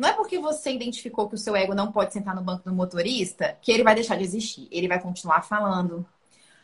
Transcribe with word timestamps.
Não 0.00 0.08
é 0.08 0.14
porque 0.14 0.38
você 0.38 0.72
identificou 0.72 1.28
que 1.28 1.34
o 1.34 1.38
seu 1.38 1.54
ego 1.54 1.74
não 1.74 1.92
pode 1.92 2.14
sentar 2.14 2.34
no 2.34 2.40
banco 2.40 2.64
do 2.64 2.74
motorista 2.74 3.58
que 3.60 3.70
ele 3.70 3.84
vai 3.84 3.94
deixar 3.94 4.16
de 4.16 4.24
existir. 4.24 4.66
Ele 4.70 4.88
vai 4.88 4.98
continuar 4.98 5.42
falando. 5.42 6.06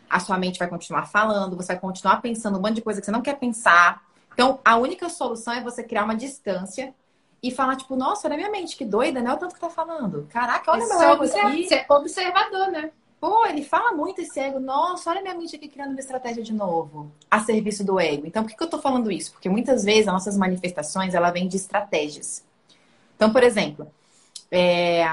A 0.08 0.18
sua 0.18 0.38
mente 0.38 0.58
vai 0.58 0.66
continuar 0.66 1.04
falando, 1.04 1.54
você 1.54 1.75
vai 1.75 1.78
continuar 1.78 2.22
pensando 2.22 2.57
um 2.57 2.62
monte 2.62 2.76
de 2.76 2.80
coisa 2.80 2.99
que 2.99 3.04
você 3.04 3.12
não 3.12 3.20
quer 3.20 3.38
pensar. 3.38 4.02
Então, 4.33 4.58
a 4.64 4.78
única 4.78 5.10
solução 5.10 5.52
é 5.52 5.60
você 5.62 5.83
criar 5.83 6.04
uma 6.04 6.17
distância 6.17 6.94
e 7.42 7.50
falar, 7.50 7.76
tipo, 7.76 7.94
nossa, 7.94 8.27
olha 8.27 8.36
a 8.36 8.38
minha 8.38 8.50
mente, 8.50 8.75
que 8.75 8.86
doida, 8.86 9.20
né? 9.20 9.30
O 9.30 9.37
tanto 9.37 9.55
que 9.55 9.61
tá 9.61 9.68
falando. 9.68 10.27
Caraca, 10.30 10.73
olha 10.73 10.87
meu 10.87 11.03
ego 11.03 11.25
aqui. 11.25 11.68
Ser 11.68 11.84
observador, 11.91 12.68
né? 12.68 12.91
Pô, 13.21 13.45
ele 13.45 13.62
fala 13.62 13.93
muito 13.93 14.23
esse 14.23 14.41
ego. 14.41 14.59
Nossa, 14.59 15.11
olha 15.11 15.21
a 15.21 15.23
minha 15.23 15.34
mente 15.34 15.57
aqui 15.57 15.68
criando 15.68 15.91
uma 15.91 16.00
estratégia 16.00 16.43
de 16.43 16.55
novo. 16.55 17.12
A 17.30 17.41
serviço 17.41 17.84
do 17.84 18.00
ego. 18.00 18.27
Então, 18.27 18.45
por 18.45 18.48
que, 18.48 18.57
que 18.57 18.62
eu 18.62 18.71
tô 18.71 18.79
falando 18.79 19.12
isso? 19.12 19.32
Porque 19.32 19.50
muitas 19.50 19.84
vezes 19.84 20.09
as 20.09 20.14
nossas 20.14 20.39
manifestações, 20.39 21.12
ela 21.12 21.30
vem 21.30 21.46
de 21.46 21.59
estratégias. 21.59 22.45
Então, 23.16 23.32
por 23.32 23.42
exemplo, 23.42 23.90
é, 24.50 25.04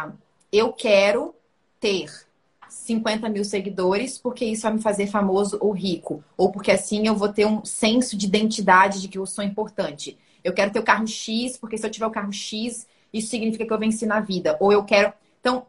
eu 0.52 0.72
quero 0.72 1.34
ter 1.80 2.06
50 2.70 3.30
mil 3.30 3.46
seguidores 3.46 4.18
porque 4.18 4.46
isso 4.46 4.64
vai 4.64 4.74
me 4.74 4.82
fazer 4.82 5.08
famoso 5.08 5.58
ou 5.62 5.72
rico. 5.72 6.24
Ou 6.38 6.52
porque 6.52 6.72
assim 6.72 7.08
eu 7.08 7.16
vou 7.16 7.30
ter 7.30 7.46
um 7.46 7.64
senso 7.64 8.18
de 8.18 8.26
identidade 8.26 9.02
de 9.02 9.08
que 9.08 9.18
eu 9.18 9.26
sou 9.26 9.44
importante. 9.44 10.18
Eu 10.44 10.54
quero 10.54 10.72
ter 10.72 10.80
o 10.80 10.84
carro 10.84 11.08
X, 11.08 11.58
porque 11.58 11.78
se 11.78 11.86
eu 11.86 11.92
tiver 11.92 12.06
o 12.06 12.12
carro 12.12 12.34
X, 12.34 12.86
isso 13.14 13.30
significa 13.30 13.66
que 13.66 13.72
eu 13.72 13.80
venci 13.80 14.06
na 14.06 14.20
vida. 14.20 14.58
Ou 14.60 14.72
eu 14.72 14.84
quero. 14.84 15.14
Então, 15.40 15.66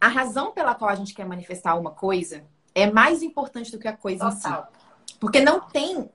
a 0.00 0.08
razão 0.08 0.52
pela 0.52 0.74
qual 0.74 0.90
a 0.90 0.94
gente 0.94 1.14
quer 1.14 1.26
manifestar 1.26 1.74
uma 1.74 1.90
coisa 1.90 2.44
é 2.74 2.88
mais 2.90 3.22
importante 3.22 3.72
do 3.72 3.78
que 3.78 3.88
a 3.88 3.96
coisa 3.96 4.30
Total. 4.30 4.68
em 4.70 5.08
si. 5.08 5.16
Porque 5.18 5.40
não 5.40 5.60
tem. 5.60 6.08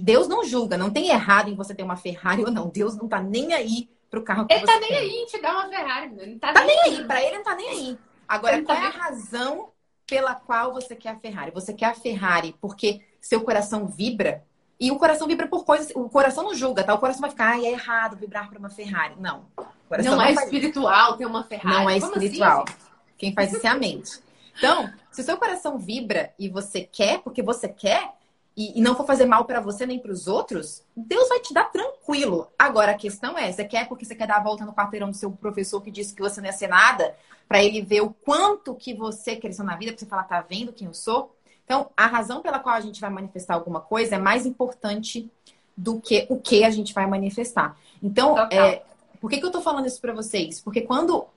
Deus 0.00 0.26
não 0.26 0.44
julga, 0.44 0.76
não 0.76 0.90
tem 0.90 1.10
errado 1.10 1.48
em 1.50 1.54
você 1.54 1.72
ter 1.72 1.84
uma 1.84 1.96
Ferrari 1.96 2.42
ou 2.42 2.50
não. 2.50 2.68
Deus 2.68 2.96
não 2.96 3.06
tá 3.06 3.22
nem 3.22 3.52
aí 3.52 3.88
pro 4.10 4.22
carro 4.22 4.46
que 4.46 4.54
ele 4.54 4.60
você 4.60 4.66
tá 4.66 4.80
nem 4.80 4.94
aí 4.96 5.10
em 5.10 5.26
te 5.26 5.40
dar 5.40 5.52
uma 5.52 5.68
Ferrari. 5.68 6.14
Ele 6.18 6.38
tá, 6.38 6.52
tá 6.52 6.64
nem, 6.64 6.80
aí. 6.80 6.96
aí. 6.96 7.04
Pra 7.04 7.22
ele 7.22 7.36
não 7.36 7.44
tá 7.44 7.54
nem 7.54 7.68
aí. 7.68 7.98
Agora, 8.26 8.56
ele 8.56 8.64
qual 8.64 8.76
tá 8.76 8.84
é 8.84 8.86
a 8.86 8.90
razão 8.90 9.70
pela 10.06 10.34
qual 10.34 10.72
você 10.72 10.94
quer 10.96 11.10
a 11.10 11.16
Ferrari? 11.16 11.50
Você 11.50 11.72
quer 11.72 11.86
a 11.86 11.94
Ferrari 11.94 12.54
porque 12.60 13.00
seu 13.20 13.42
coração 13.42 13.86
vibra 13.86 14.44
e 14.80 14.90
o 14.90 14.96
coração 14.96 15.26
vibra 15.26 15.48
por 15.48 15.64
coisas. 15.64 15.90
O 15.94 16.08
coração 16.08 16.44
não 16.44 16.54
julga, 16.54 16.84
tá? 16.84 16.94
O 16.94 16.98
coração 16.98 17.20
vai 17.20 17.30
ficar, 17.30 17.52
ah, 17.52 17.58
é 17.58 17.72
errado 17.72 18.16
vibrar 18.16 18.48
para 18.48 18.58
uma 18.58 18.70
Ferrari. 18.70 19.14
Não. 19.18 19.46
não, 19.56 20.16
não 20.16 20.22
é 20.22 20.32
espiritual 20.32 21.16
ter 21.16 21.26
uma 21.26 21.42
Ferrari. 21.44 21.76
Não 21.76 21.90
é 21.90 22.00
Como 22.00 22.12
espiritual. 22.12 22.64
Assim, 22.66 22.76
Quem 23.16 23.32
faz 23.34 23.52
isso 23.52 23.66
é 23.66 23.70
a 23.70 23.74
mente. 23.74 24.20
Então, 24.56 24.92
se 25.10 25.20
o 25.20 25.24
seu 25.24 25.36
coração 25.36 25.78
vibra 25.78 26.32
e 26.38 26.48
você 26.48 26.80
quer, 26.82 27.20
porque 27.20 27.42
você 27.42 27.68
quer, 27.68 28.12
e, 28.58 28.76
e 28.76 28.82
não 28.82 28.96
for 28.96 29.06
fazer 29.06 29.24
mal 29.24 29.44
para 29.44 29.60
você 29.60 29.86
nem 29.86 30.00
para 30.00 30.10
os 30.10 30.26
outros, 30.26 30.82
Deus 30.96 31.28
vai 31.28 31.38
te 31.38 31.54
dar 31.54 31.70
tranquilo. 31.70 32.48
Agora, 32.58 32.90
a 32.90 32.96
questão 32.96 33.38
é: 33.38 33.52
você 33.52 33.64
quer 33.64 33.86
porque 33.86 34.04
você 34.04 34.16
quer 34.16 34.26
dar 34.26 34.38
a 34.38 34.42
volta 34.42 34.64
no 34.64 34.72
quarteirão 34.72 35.12
do 35.12 35.16
seu 35.16 35.30
professor 35.30 35.80
que 35.80 35.92
disse 35.92 36.12
que 36.12 36.20
você 36.20 36.40
não 36.40 36.48
ia 36.48 36.52
ser 36.52 36.66
nada, 36.66 37.14
para 37.46 37.62
ele 37.62 37.80
ver 37.80 38.00
o 38.00 38.10
quanto 38.10 38.74
que 38.74 38.92
você 38.92 39.36
cresceu 39.36 39.64
na 39.64 39.76
vida, 39.76 39.92
para 39.92 40.00
você 40.00 40.06
falar, 40.06 40.24
tá 40.24 40.40
vendo 40.40 40.72
quem 40.72 40.88
eu 40.88 40.92
sou? 40.92 41.32
Então, 41.64 41.90
a 41.96 42.06
razão 42.06 42.42
pela 42.42 42.58
qual 42.58 42.74
a 42.74 42.80
gente 42.80 43.00
vai 43.00 43.10
manifestar 43.10 43.54
alguma 43.54 43.80
coisa 43.80 44.16
é 44.16 44.18
mais 44.18 44.44
importante 44.44 45.30
do 45.76 46.00
que 46.00 46.26
o 46.28 46.40
que 46.40 46.64
a 46.64 46.70
gente 46.70 46.92
vai 46.92 47.06
manifestar. 47.06 47.78
Então, 48.02 48.36
é, 48.50 48.82
por 49.20 49.30
que, 49.30 49.38
que 49.38 49.46
eu 49.46 49.52
tô 49.52 49.60
falando 49.60 49.86
isso 49.86 50.00
para 50.00 50.12
vocês? 50.12 50.60
Porque 50.60 50.80
quando 50.80 51.28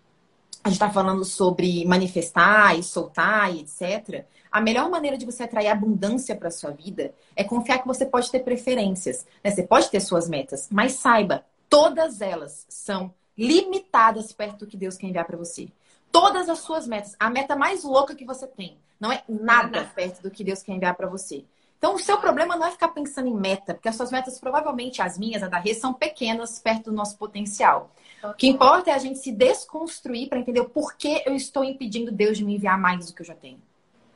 a 0.63 0.69
gente 0.69 0.75
está 0.75 0.89
falando 0.89 1.25
sobre 1.25 1.85
manifestar 1.85 2.77
e 2.77 2.83
soltar 2.83 3.53
e 3.53 3.61
etc., 3.61 4.25
a 4.51 4.59
melhor 4.59 4.89
maneira 4.89 5.17
de 5.17 5.25
você 5.25 5.43
atrair 5.43 5.69
abundância 5.69 6.35
para 6.35 6.51
sua 6.51 6.71
vida 6.71 7.13
é 7.35 7.43
confiar 7.43 7.79
que 7.79 7.87
você 7.87 8.05
pode 8.05 8.29
ter 8.29 8.41
preferências. 8.41 9.25
Né? 9.43 9.49
Você 9.49 9.63
pode 9.63 9.89
ter 9.89 10.01
suas 10.01 10.27
metas, 10.27 10.67
mas 10.69 10.93
saiba, 10.93 11.45
todas 11.69 12.19
elas 12.19 12.65
são 12.67 13.13
limitadas 13.37 14.33
perto 14.33 14.59
do 14.59 14.67
que 14.67 14.75
Deus 14.75 14.97
quer 14.97 15.07
enviar 15.07 15.25
para 15.25 15.37
você. 15.37 15.69
Todas 16.11 16.49
as 16.49 16.59
suas 16.59 16.85
metas, 16.85 17.15
a 17.17 17.29
meta 17.29 17.55
mais 17.55 17.85
louca 17.85 18.13
que 18.13 18.25
você 18.25 18.45
tem, 18.45 18.77
não 18.99 19.11
é 19.11 19.23
nada 19.27 19.89
perto 19.95 20.21
do 20.21 20.29
que 20.29 20.43
Deus 20.43 20.61
quer 20.61 20.73
enviar 20.73 20.95
para 20.95 21.07
você. 21.07 21.45
Então, 21.81 21.95
o 21.95 21.99
seu 21.99 22.19
problema 22.19 22.55
não 22.55 22.67
é 22.67 22.69
ficar 22.69 22.89
pensando 22.89 23.27
em 23.27 23.33
meta, 23.33 23.73
porque 23.73 23.89
as 23.89 23.95
suas 23.95 24.11
metas, 24.11 24.39
provavelmente 24.39 25.01
as 25.01 25.17
minhas, 25.17 25.41
a 25.41 25.47
da 25.47 25.57
Rê, 25.57 25.73
são 25.73 25.91
pequenas 25.91 26.59
perto 26.59 26.91
do 26.91 26.95
nosso 26.95 27.17
potencial. 27.17 27.89
O 28.23 28.35
que 28.35 28.47
importa 28.47 28.91
é 28.91 28.93
a 28.93 28.99
gente 28.99 29.17
se 29.17 29.31
desconstruir 29.31 30.29
para 30.29 30.37
entender 30.37 30.59
o 30.59 30.69
porquê 30.69 31.23
eu 31.25 31.33
estou 31.33 31.63
impedindo 31.63 32.11
Deus 32.11 32.37
de 32.37 32.45
me 32.45 32.53
enviar 32.53 32.77
mais 32.77 33.07
do 33.07 33.15
que 33.15 33.23
eu 33.23 33.25
já 33.25 33.33
tenho. 33.33 33.59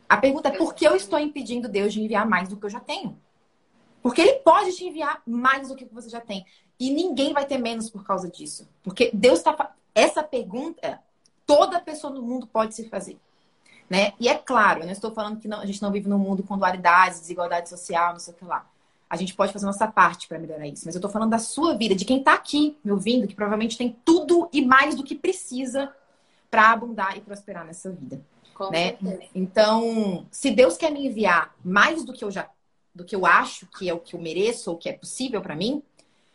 A 0.08 0.16
pergunta 0.16 0.50
é 0.50 0.52
por 0.56 0.76
que 0.76 0.86
eu 0.86 0.96
estou 0.96 1.18
impedindo 1.18 1.68
Deus 1.68 1.92
de 1.92 2.04
enviar 2.04 2.28
mais 2.28 2.50
do 2.50 2.56
que 2.56 2.68
eu 2.68 2.70
já 2.70 2.80
tenho? 2.80 3.20
Porque 4.00 4.22
Ele 4.22 4.34
pode 4.34 4.72
te 4.74 4.86
enviar 4.86 5.24
mais 5.26 5.70
do 5.70 5.76
que 5.76 5.86
você 5.86 6.08
já 6.08 6.22
tem. 6.22 6.46
E 6.80 6.92
ninguém 6.92 7.34
vai 7.34 7.48
ter 7.48 7.58
menos 7.58 7.90
por 7.90 8.04
causa 8.04 8.30
disso. 8.30 8.70
Porque 8.84 9.10
Deus 9.12 9.40
está. 9.40 9.74
Essa 9.96 10.22
pergunta, 10.22 11.00
toda 11.48 11.82
pessoa 11.82 12.14
no 12.14 12.22
mundo 12.22 12.46
pode 12.46 12.76
se 12.76 12.88
fazer. 12.88 13.18
Né? 13.90 14.14
E 14.20 14.28
é 14.28 14.36
claro, 14.36 14.82
eu 14.82 14.86
não 14.86 14.92
estou 14.92 15.12
falando 15.12 15.40
que 15.40 15.48
não, 15.48 15.60
a 15.60 15.66
gente 15.66 15.82
não 15.82 15.92
vive 15.92 16.10
num 16.10 16.18
mundo 16.18 16.42
com 16.42 16.58
dualidades, 16.58 17.20
desigualdade 17.20 17.70
social, 17.70 18.14
não 18.14 18.20
sei 18.20 18.34
o 18.34 18.38
que 18.38 18.46
lá. 18.46 18.68
A 19.08 19.16
gente 19.16 19.36
pode 19.36 19.54
fazer 19.54 19.66
nossa 19.66 19.88
parte 19.88 20.28
para 20.28 20.40
melhorar 20.40 20.68
isso. 20.68 20.84
Mas 20.86 20.96
eu 20.96 21.00
estou 21.00 21.12
falando 21.12 21.30
da 21.30 21.38
sua 21.38 21.76
vida, 21.76 21.94
de 21.94 22.04
quem 22.04 22.20
está 22.20 22.34
aqui 22.34 22.76
me 22.84 22.92
ouvindo, 22.92 23.28
que 23.28 23.36
provavelmente 23.36 23.78
tem 23.78 23.96
tudo 24.04 24.50
e 24.52 24.66
mais 24.66 24.96
do 24.96 25.04
que 25.04 25.14
precisa 25.14 25.94
para 26.50 26.72
abundar 26.72 27.16
e 27.16 27.22
prosperar 27.22 27.64
nessa 27.64 27.92
vida. 27.92 28.20
Com 28.56 28.72
né? 28.72 28.98
Então, 29.36 30.26
se 30.32 30.50
Deus 30.50 30.78
quer 30.78 30.92
me 30.92 31.06
enviar 31.06 31.54
mais 31.64 32.04
do 32.04 32.14
que 32.14 32.24
eu 32.24 32.32
já, 32.32 32.50
do 32.94 33.04
que 33.04 33.16
eu 33.16 33.26
acho 33.26 33.68
que 33.68 33.88
é 33.88 33.94
o 33.94 34.00
que 34.00 34.16
eu 34.16 34.22
mereço 34.22 34.72
ou 34.72 34.78
que 34.78 34.90
é 34.90 34.94
possível 34.94 35.42
para 35.42 35.56
mim, 35.56 35.84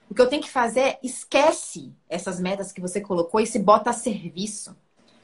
o 0.08 0.14
que 0.14 0.20
eu 0.20 0.28
tenho 0.28 0.42
que 0.42 0.50
fazer 0.50 0.80
é 0.80 0.98
esquece 1.02 1.92
essas 2.08 2.38
metas 2.38 2.72
que 2.72 2.80
você 2.80 3.00
colocou 3.00 3.40
e 3.40 3.46
se 3.46 3.58
bota 3.58 3.90
a 3.90 3.94
serviço 3.94 4.76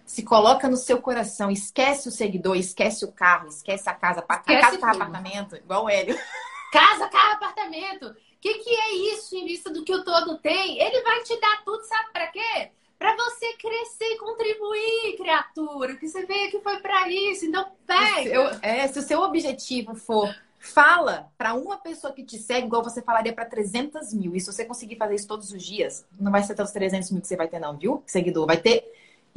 se 0.06 0.22
coloca 0.22 0.68
no 0.68 0.76
seu 0.76 1.02
coração, 1.02 1.50
esquece 1.50 2.08
o 2.08 2.12
seguidor, 2.12 2.56
esquece 2.56 3.04
o 3.04 3.10
carro, 3.10 3.48
esquece 3.48 3.90
a 3.90 3.94
casa, 3.94 4.24
esquece 4.24 4.60
casa, 4.60 4.78
carro, 4.78 5.02
apartamento, 5.02 5.56
igual 5.56 5.84
o 5.84 5.90
Hélio. 5.90 6.16
Casa, 6.72 7.08
carro, 7.08 7.34
apartamento. 7.34 8.06
O 8.08 8.14
que, 8.40 8.54
que 8.54 8.70
é 8.70 8.92
isso 9.14 9.34
em 9.36 9.46
vista 9.46 9.70
do 9.70 9.84
que 9.84 9.94
o 9.94 10.04
todo 10.04 10.36
tem? 10.38 10.78
Ele 10.78 11.00
vai 11.02 11.22
te 11.22 11.40
dar 11.40 11.62
tudo, 11.64 11.82
sabe 11.84 12.10
para 12.12 12.26
quê? 12.26 12.70
Para 12.98 13.14
você 13.14 13.52
crescer 13.54 14.04
e 14.04 14.18
contribuir, 14.18 15.16
criatura. 15.16 15.96
Que 15.96 16.08
você 16.08 16.26
veio 16.26 16.48
aqui 16.48 16.60
foi 16.60 16.80
para 16.80 17.08
isso. 17.08 17.46
Então, 17.46 17.66
pega. 17.86 18.28
Eu, 18.28 18.50
é, 18.60 18.86
se 18.88 18.98
o 18.98 19.02
seu 19.02 19.22
objetivo 19.22 19.94
for 19.94 20.34
fala 20.58 21.30
para 21.38 21.54
uma 21.54 21.78
pessoa 21.78 22.12
que 22.12 22.24
te 22.24 22.36
segue, 22.36 22.66
igual 22.66 22.82
você 22.82 23.00
falaria 23.00 23.32
para 23.32 23.44
300 23.44 24.12
mil. 24.12 24.34
E 24.34 24.40
se 24.40 24.52
você 24.52 24.64
conseguir 24.64 24.96
fazer 24.96 25.14
isso 25.14 25.28
todos 25.28 25.52
os 25.52 25.62
dias, 25.62 26.04
não 26.18 26.32
vai 26.32 26.42
ser 26.42 26.52
até 26.52 26.62
os 26.62 26.72
300 26.72 27.10
mil 27.12 27.20
que 27.20 27.28
você 27.28 27.36
vai 27.36 27.48
ter, 27.48 27.60
não, 27.60 27.76
viu? 27.76 28.02
Seguidor. 28.06 28.46
Vai 28.46 28.58
ter 28.58 28.84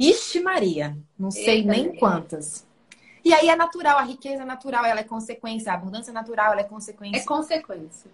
Ixi, 0.00 0.40
Maria, 0.40 0.96
não 1.18 1.30
sei 1.30 1.58
Eita, 1.58 1.68
nem 1.68 1.84
Maria. 1.84 2.00
quantas. 2.00 2.66
E 3.22 3.34
aí 3.34 3.50
é 3.50 3.54
natural, 3.54 3.98
a 3.98 4.02
riqueza 4.02 4.42
é 4.42 4.46
natural, 4.46 4.82
ela 4.84 5.00
é 5.00 5.04
consequência, 5.04 5.70
a 5.70 5.74
abundância 5.74 6.10
é 6.10 6.14
natural, 6.14 6.52
ela 6.52 6.62
é 6.62 6.64
consequência. 6.64 7.20
É 7.20 7.24
consequência. 7.24 8.10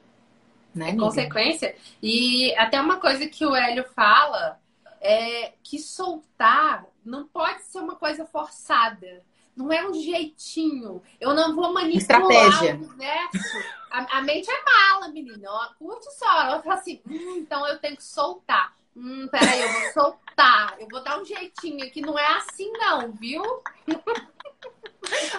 Né, 0.75 0.91
é 0.91 0.97
consequência. 0.97 1.77
E 2.03 2.53
até 2.57 2.81
uma 2.81 2.97
coisa 2.97 3.27
que 3.29 3.47
o 3.47 3.55
Hélio 3.55 3.85
fala 3.95 4.61
é 5.01 5.53
que 5.63 5.79
soltar 5.79 6.85
não 7.05 7.27
pode 7.29 7.63
ser 7.63 7.79
uma 7.79 7.95
coisa 7.95 8.27
forçada. 8.27 9.23
Não 9.57 9.73
é 9.73 9.89
um 9.89 9.95
jeitinho. 9.95 11.01
Eu 11.19 11.33
não 11.35 11.55
vou 11.55 11.73
manipular 11.73 12.21
Estratégia. 12.21 12.75
o 12.75 12.79
universo. 12.79 13.59
A, 13.91 14.19
a 14.19 14.23
mente 14.23 14.51
é 14.51 14.65
mala, 14.65 15.09
menina. 15.09 15.49
Curte 15.79 16.13
só. 16.19 16.43
Ela 16.43 16.63
fala 16.63 16.75
assim, 16.75 17.01
hum, 17.09 17.37
então 17.39 17.67
eu 17.67 17.79
tenho 17.79 17.97
que 17.97 18.05
soltar. 18.05 18.77
Hum, 18.97 19.29
peraí, 19.29 19.61
eu 19.61 19.73
vou 19.73 19.93
soltar. 19.93 20.75
Eu 20.81 20.89
vou 20.91 21.05
dar 21.05 21.21
um 21.21 21.25
jeitinho 21.25 21.87
aqui. 21.87 22.01
Não 22.01 22.19
é 22.19 22.27
assim, 22.39 22.73
não, 22.73 23.13
viu? 23.13 23.43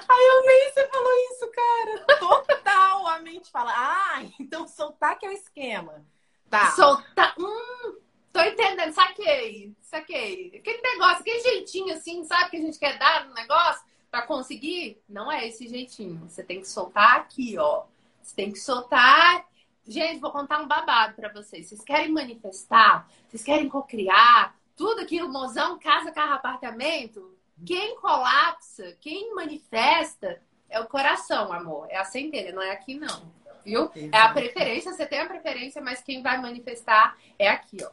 Ai, 0.07 0.29
eu 0.29 0.45
nem 0.45 0.71
você 0.71 0.87
falou 0.87 1.11
isso, 1.31 1.51
cara. 1.51 2.19
Total. 2.19 3.07
A 3.07 3.19
mente 3.19 3.49
fala, 3.49 3.73
ah, 3.75 4.21
então 4.39 4.67
soltar 4.67 5.17
que 5.17 5.25
é 5.25 5.29
o 5.29 5.33
esquema. 5.33 6.05
Tá. 6.49 6.71
Soltar. 6.71 7.33
Hum, 7.39 7.97
tô 8.31 8.41
entendendo. 8.41 8.93
Saquei. 8.93 9.75
Saquei. 9.81 10.51
Aquele 10.55 10.81
negócio, 10.81 11.21
aquele 11.21 11.39
jeitinho 11.39 11.95
assim, 11.95 12.23
sabe, 12.25 12.51
que 12.51 12.57
a 12.57 12.61
gente 12.61 12.77
quer 12.77 12.99
dar 12.99 13.25
no 13.25 13.33
negócio 13.33 13.83
pra 14.11 14.21
conseguir? 14.21 15.01
Não 15.09 15.31
é 15.31 15.47
esse 15.47 15.67
jeitinho. 15.67 16.29
Você 16.29 16.43
tem 16.43 16.61
que 16.61 16.69
soltar 16.69 17.17
aqui, 17.17 17.57
ó. 17.57 17.85
Você 18.21 18.35
tem 18.35 18.51
que 18.51 18.59
soltar 18.59 19.47
Gente, 19.87 20.19
vou 20.19 20.31
contar 20.31 20.59
um 20.59 20.67
babado 20.67 21.13
para 21.15 21.31
vocês. 21.31 21.67
Vocês 21.67 21.81
querem 21.81 22.11
manifestar? 22.11 23.09
Vocês 23.27 23.43
querem 23.43 23.69
cocriar? 23.69 24.53
Tudo 24.75 25.01
aquilo, 25.01 25.31
mozão, 25.31 25.79
casa, 25.79 26.11
carro, 26.11 26.33
apartamento? 26.33 27.33
Quem 27.65 27.95
colapsa, 27.95 28.95
quem 28.99 29.33
manifesta 29.33 30.41
é 30.69 30.79
o 30.79 30.87
coração, 30.87 31.53
amor. 31.53 31.87
É 31.89 31.97
a 31.97 32.03
centelha, 32.03 32.51
não 32.53 32.61
é 32.61 32.71
aqui 32.71 32.95
não. 32.95 33.31
Viu? 33.63 33.89
É 33.95 34.17
a 34.17 34.29
preferência, 34.29 34.93
você 34.93 35.05
tem 35.05 35.19
a 35.19 35.25
preferência, 35.25 35.81
mas 35.81 36.01
quem 36.01 36.21
vai 36.21 36.39
manifestar 36.39 37.17
é 37.39 37.49
aqui, 37.49 37.77
ó. 37.83 37.89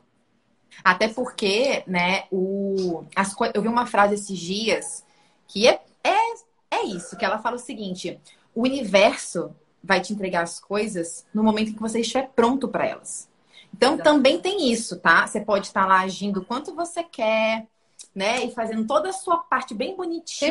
Até 0.83 1.07
porque, 1.09 1.85
né, 1.87 2.25
o, 2.33 3.05
as, 3.15 3.35
eu 3.55 3.63
vi 3.63 3.69
uma 3.69 3.87
frase 3.87 4.15
esses 4.15 4.39
dias 4.39 5.07
que 5.47 5.69
é, 5.69 5.81
é, 6.03 6.35
é 6.71 6.85
isso, 6.87 7.17
que 7.17 7.25
ela 7.25 7.39
fala 7.39 7.57
o 7.57 7.61
seguinte: 7.61 8.21
o 8.53 8.63
universo 8.63 9.55
vai 9.85 10.01
te 10.01 10.13
entregar 10.13 10.43
as 10.43 10.59
coisas 10.59 11.27
no 11.33 11.43
momento 11.45 11.71
em 11.71 11.75
que 11.75 11.81
você 11.81 12.01
estiver 12.01 12.31
pronto 12.35 12.67
para 12.67 12.87
elas. 12.87 13.29
Então 13.73 13.99
também 13.99 14.41
tem 14.41 14.73
isso, 14.73 14.99
tá? 14.99 15.27
Você 15.27 15.41
pode 15.41 15.67
estar 15.67 15.87
lá 15.87 16.01
agindo 16.01 16.41
o 16.41 16.45
quanto 16.45 16.75
você 16.75 17.03
quer, 17.03 17.67
né? 18.15 18.45
E 18.45 18.51
fazendo 18.53 18.87
toda 18.87 19.11
a 19.11 19.13
sua 19.13 19.39
parte 19.39 19.75
bem 19.75 19.97
bonitinha. 19.97 20.49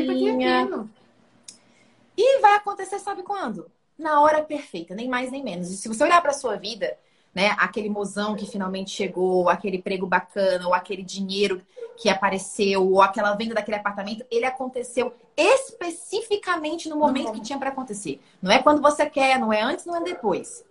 E 2.16 2.40
vai 2.42 2.56
acontecer, 2.56 3.00
sabe 3.00 3.24
quando? 3.24 3.72
Na 3.98 4.22
hora 4.22 4.44
perfeita, 4.44 4.94
nem 4.94 5.08
mais 5.10 5.32
nem 5.32 5.44
menos. 5.44 5.72
E 5.72 5.78
se 5.78 5.88
você 5.88 6.04
olhar 6.04 6.22
para 6.22 6.34
sua 6.34 6.58
vida, 6.58 6.98
né? 7.34 7.56
Aquele 7.58 7.90
mozão 7.90 8.36
que 8.36 8.46
finalmente 8.46 8.92
chegou, 8.92 9.50
aquele 9.50 9.78
emprego 9.78 10.06
bacana, 10.06 10.68
ou 10.68 10.74
aquele 10.74 11.02
dinheiro 11.02 11.62
que 11.98 12.10
apareceu, 12.10 12.88
ou 12.88 13.02
aquela 13.02 13.34
venda 13.36 13.56
daquele 13.56 13.78
apartamento, 13.78 14.26
ele 14.30 14.46
aconteceu 14.46 15.14
especificamente 15.36 16.90
no 16.90 16.96
momento 16.96 17.32
que 17.32 17.42
tinha 17.42 17.58
para 17.58 17.70
acontecer. 17.70 18.22
Não 18.42 18.52
é 18.52 18.62
quando 18.62 18.82
você 18.82 19.08
quer, 19.08 19.40
não 19.40 19.52
é 19.52 19.62
antes, 19.62 19.86
não 19.86 19.96
é 19.96 20.02
depois. 20.02 20.64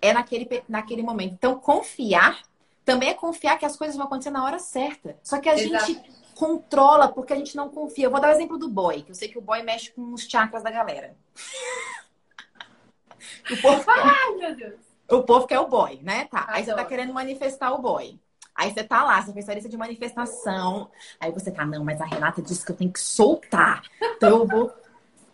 É 0.00 0.12
naquele, 0.12 0.48
naquele 0.68 1.02
momento. 1.02 1.34
Então, 1.34 1.58
confiar 1.58 2.40
também 2.88 3.10
é 3.10 3.14
confiar 3.14 3.58
que 3.58 3.66
as 3.66 3.76
coisas 3.76 3.96
vão 3.96 4.06
acontecer 4.06 4.30
na 4.30 4.42
hora 4.42 4.58
certa. 4.58 5.18
Só 5.22 5.38
que 5.38 5.46
a 5.46 5.54
Exato. 5.54 5.86
gente 5.86 6.10
controla 6.34 7.08
porque 7.08 7.34
a 7.34 7.36
gente 7.36 7.54
não 7.54 7.68
confia. 7.68 8.06
Eu 8.06 8.10
vou 8.10 8.18
dar 8.18 8.28
o 8.28 8.32
exemplo 8.32 8.56
do 8.56 8.66
boy, 8.66 9.02
que 9.02 9.10
eu 9.10 9.14
sei 9.14 9.28
que 9.28 9.36
o 9.36 9.42
boy 9.42 9.62
mexe 9.62 9.90
com 9.90 10.14
os 10.14 10.22
chakras 10.22 10.62
da 10.62 10.70
galera. 10.70 11.14
o 13.50 13.56
povo... 13.60 13.84
Ai, 13.88 14.34
meu 14.36 14.56
Deus. 14.56 14.87
O 15.10 15.22
povo 15.22 15.46
quer 15.46 15.58
o 15.58 15.66
boy, 15.66 16.00
né? 16.02 16.26
Tá. 16.26 16.46
Aí 16.48 16.64
você 16.64 16.74
tá 16.74 16.84
querendo 16.84 17.14
manifestar 17.14 17.72
o 17.72 17.80
boy. 17.80 18.18
Aí 18.54 18.72
você 18.72 18.82
tá 18.82 19.04
lá, 19.04 19.22
você 19.22 19.32
fez 19.32 19.44
sua 19.44 19.54
lista 19.54 19.68
de 19.68 19.76
manifestação. 19.76 20.90
Aí 21.18 21.30
você 21.30 21.50
tá, 21.50 21.64
não, 21.64 21.84
mas 21.84 22.00
a 22.00 22.04
Renata 22.04 22.42
disse 22.42 22.66
que 22.66 22.72
eu 22.72 22.76
tenho 22.76 22.92
que 22.92 23.00
soltar. 23.00 23.82
Então 24.02 24.40
eu 24.40 24.46
vou. 24.46 24.74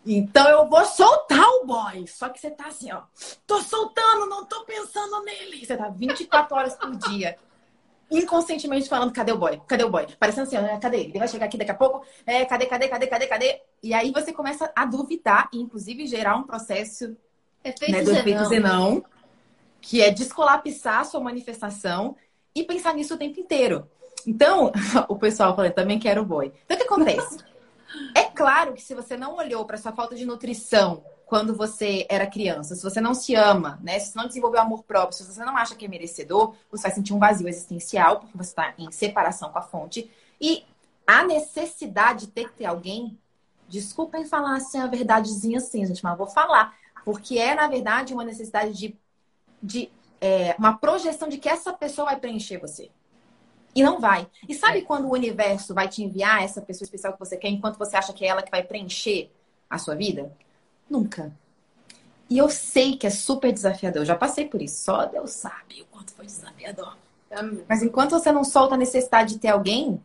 Então 0.05 0.47
eu 0.47 0.69
vou 0.69 0.85
soltar 0.85 1.43
o 1.43 1.65
boy. 1.65 2.05
Só 2.07 2.29
que 2.29 2.39
você 2.39 2.51
tá 2.51 2.67
assim, 2.67 2.91
ó. 2.93 3.01
Tô 3.47 3.59
soltando, 3.61 4.27
não 4.27 4.45
tô 4.45 4.63
pensando 4.63 5.23
nele. 5.23 5.65
Você 5.65 5.75
tá 5.75 5.89
24 5.89 6.55
horas 6.55 6.75
por 6.75 6.95
dia. 6.95 7.35
Inconscientemente 8.11 8.87
falando, 8.87 9.11
cadê 9.11 9.31
o 9.31 9.37
boy? 9.37 9.59
Cadê 9.67 9.83
o 9.83 9.89
boy? 9.89 10.05
Parecendo 10.19 10.47
assim, 10.47 10.57
ah, 10.57 10.77
cadê 10.77 10.97
ele? 10.97 11.09
Ele 11.09 11.19
vai 11.19 11.27
chegar 11.27 11.47
aqui 11.47 11.57
daqui 11.57 11.71
a 11.71 11.75
pouco. 11.75 12.05
É, 12.27 12.45
cadê, 12.45 12.67
cadê, 12.67 12.87
cadê, 12.87 13.07
cadê, 13.07 13.27
cadê? 13.27 13.61
E 13.81 13.93
aí 13.93 14.11
você 14.11 14.31
começa 14.31 14.71
a 14.75 14.85
duvidar 14.85 15.49
e, 15.51 15.59
inclusive, 15.59 16.05
gerar 16.05 16.37
um 16.37 16.43
processo 16.43 17.17
efeito 17.63 17.91
né, 17.91 18.03
do 18.03 18.11
efeito 18.11 18.45
Zenão 18.45 19.03
que 19.85 20.01
é 20.01 20.09
descolapsar 20.09 21.01
a 21.01 21.03
sua 21.03 21.19
manifestação 21.19 22.15
e 22.55 22.63
pensar 22.63 22.95
nisso 22.95 23.13
o 23.13 23.17
tempo 23.17 23.39
inteiro. 23.39 23.87
Então, 24.25 24.71
o 25.07 25.15
pessoal 25.15 25.55
fala, 25.55 25.69
também 25.69 25.99
quero 25.99 26.25
boi. 26.25 26.51
Então, 26.65 26.75
o 26.75 26.79
que 26.79 26.85
acontece? 26.85 27.37
é 28.15 28.23
claro 28.23 28.73
que 28.73 28.81
se 28.81 28.95
você 28.95 29.15
não 29.15 29.35
olhou 29.35 29.63
para 29.63 29.77
sua 29.77 29.91
falta 29.91 30.15
de 30.15 30.25
nutrição 30.25 31.03
quando 31.27 31.55
você 31.55 32.05
era 32.09 32.25
criança, 32.25 32.75
se 32.75 32.81
você 32.81 32.99
não 32.99 33.13
se 33.13 33.35
ama, 33.35 33.79
né? 33.81 33.99
Se 33.99 34.11
você 34.11 34.17
não 34.17 34.27
desenvolveu 34.27 34.59
amor 34.59 34.83
próprio, 34.83 35.17
se 35.17 35.23
você 35.23 35.45
não 35.45 35.55
acha 35.55 35.75
que 35.75 35.85
é 35.85 35.87
merecedor, 35.87 36.55
você 36.71 36.83
vai 36.83 36.91
sentir 36.91 37.13
um 37.13 37.19
vazio 37.19 37.47
existencial, 37.47 38.19
porque 38.19 38.37
você 38.37 38.49
está 38.49 38.73
em 38.79 38.91
separação 38.91 39.51
com 39.51 39.59
a 39.59 39.61
fonte. 39.61 40.09
E 40.41 40.65
a 41.05 41.23
necessidade 41.23 42.25
de 42.25 42.31
ter 42.31 42.49
que 42.49 42.57
ter 42.57 42.65
alguém, 42.65 43.15
desculpem 43.67 44.25
falar 44.25 44.55
assim 44.55 44.79
a 44.79 44.87
verdadezinha 44.87 45.59
assim, 45.59 45.85
gente, 45.85 46.03
mas 46.03 46.17
vou 46.17 46.27
falar. 46.27 46.75
Porque 47.03 47.37
é, 47.37 47.53
na 47.53 47.67
verdade, 47.67 48.15
uma 48.15 48.23
necessidade 48.23 48.73
de 48.73 48.97
de 49.65 49.89
é, 50.21 50.55
uma 50.57 50.77
projeção 50.77 51.27
de 51.27 51.37
que 51.37 51.49
essa 51.49 51.73
pessoa 51.73 52.05
vai 52.05 52.19
preencher 52.19 52.57
você. 52.57 52.89
E 53.75 53.83
não 53.83 53.99
vai. 53.99 54.27
E 54.47 54.53
sabe 54.53 54.79
é. 54.79 54.81
quando 54.81 55.05
o 55.05 55.11
universo 55.11 55.73
vai 55.73 55.89
te 55.89 56.01
enviar 56.01 56.43
essa 56.43 56.61
pessoa 56.61 56.85
especial 56.85 57.13
que 57.13 57.19
você 57.19 57.35
quer, 57.35 57.49
enquanto 57.49 57.77
você 57.77 57.97
acha 57.97 58.13
que 58.13 58.23
é 58.23 58.29
ela 58.29 58.41
que 58.41 58.51
vai 58.51 58.63
preencher 58.63 59.29
a 59.69 59.77
sua 59.77 59.95
vida? 59.95 60.31
Nunca. 60.89 61.33
E 62.29 62.37
eu 62.37 62.49
sei 62.49 62.95
que 62.95 63.05
é 63.05 63.09
super 63.09 63.51
desafiador. 63.51 64.01
Eu 64.01 64.05
já 64.05 64.15
passei 64.15 64.47
por 64.47 64.61
isso. 64.61 64.83
Só 64.83 65.05
Deus 65.05 65.31
sabe 65.31 65.81
o 65.81 65.85
quanto 65.85 66.13
foi 66.13 66.25
desafiador. 66.25 66.97
Mas 67.67 67.83
enquanto 67.83 68.11
você 68.11 68.31
não 68.31 68.43
solta 68.43 68.75
a 68.75 68.77
necessidade 68.77 69.33
de 69.33 69.39
ter 69.39 69.49
alguém, 69.49 70.01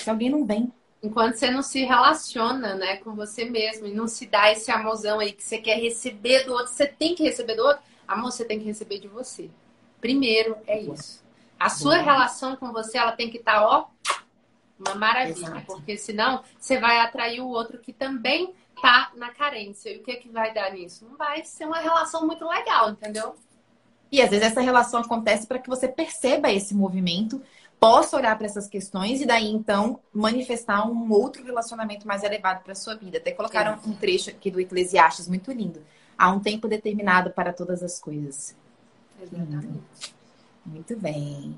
se 0.00 0.08
alguém 0.08 0.30
não 0.30 0.44
vem. 0.44 0.72
Enquanto 1.06 1.36
você 1.36 1.50
não 1.50 1.62
se 1.62 1.84
relaciona, 1.84 2.74
né, 2.74 2.96
com 2.96 3.14
você 3.14 3.44
mesmo 3.44 3.86
e 3.86 3.94
não 3.94 4.08
se 4.08 4.26
dá 4.26 4.50
esse 4.50 4.72
amorzão 4.72 5.20
aí 5.20 5.30
que 5.30 5.44
você 5.44 5.58
quer 5.58 5.76
receber 5.76 6.44
do 6.44 6.52
outro, 6.52 6.72
você 6.72 6.84
tem 6.84 7.14
que 7.14 7.22
receber 7.22 7.54
do 7.54 7.62
outro, 7.62 7.80
amor, 8.08 8.32
você 8.32 8.44
tem 8.44 8.58
que 8.58 8.64
receber 8.64 8.98
de 8.98 9.06
você. 9.06 9.48
Primeiro 10.00 10.56
é 10.66 10.80
isso. 10.80 11.22
A 11.60 11.68
sua 11.68 11.98
relação 11.98 12.56
com 12.56 12.72
você, 12.72 12.98
ela 12.98 13.12
tem 13.12 13.30
que 13.30 13.38
estar, 13.38 13.60
tá, 13.60 13.66
ó, 13.66 13.86
uma 14.78 14.96
maravilha, 14.96 15.46
Exato. 15.46 15.66
porque 15.66 15.96
senão 15.96 16.42
você 16.58 16.78
vai 16.80 16.98
atrair 16.98 17.40
o 17.40 17.48
outro 17.48 17.78
que 17.78 17.92
também 17.92 18.52
tá 18.82 19.12
na 19.14 19.30
carência. 19.30 19.90
E 19.90 19.98
o 19.98 20.02
que 20.02 20.10
é 20.10 20.16
que 20.16 20.28
vai 20.28 20.52
dar 20.52 20.72
nisso? 20.72 21.06
Não 21.08 21.16
vai 21.16 21.44
ser 21.44 21.66
uma 21.66 21.78
relação 21.78 22.26
muito 22.26 22.46
legal, 22.46 22.90
entendeu? 22.90 23.36
E 24.10 24.20
às 24.20 24.28
vezes 24.28 24.46
essa 24.46 24.60
relação 24.60 25.00
acontece 25.00 25.46
para 25.46 25.60
que 25.60 25.68
você 25.68 25.86
perceba 25.86 26.50
esse 26.50 26.74
movimento 26.74 27.40
possa 27.78 28.16
olhar 28.16 28.36
para 28.36 28.46
essas 28.46 28.68
questões 28.68 29.20
e 29.20 29.26
daí 29.26 29.48
então 29.48 30.00
manifestar 30.12 30.86
um 30.88 31.10
outro 31.12 31.44
relacionamento 31.44 32.06
mais 32.06 32.22
elevado 32.22 32.62
para 32.62 32.74
sua 32.74 32.94
vida. 32.94 33.18
Até 33.18 33.32
colocaram 33.32 33.78
um 33.86 33.92
trecho 33.92 34.30
aqui 34.30 34.50
do 34.50 34.60
Eclesiastes 34.60 35.28
muito 35.28 35.52
lindo. 35.52 35.82
Há 36.16 36.30
um 36.30 36.40
tempo 36.40 36.66
determinado 36.66 37.30
para 37.30 37.52
todas 37.52 37.82
as 37.82 38.00
coisas. 38.00 38.56
Exatamente. 39.20 40.14
Muito 40.64 40.96
bem. 40.96 41.54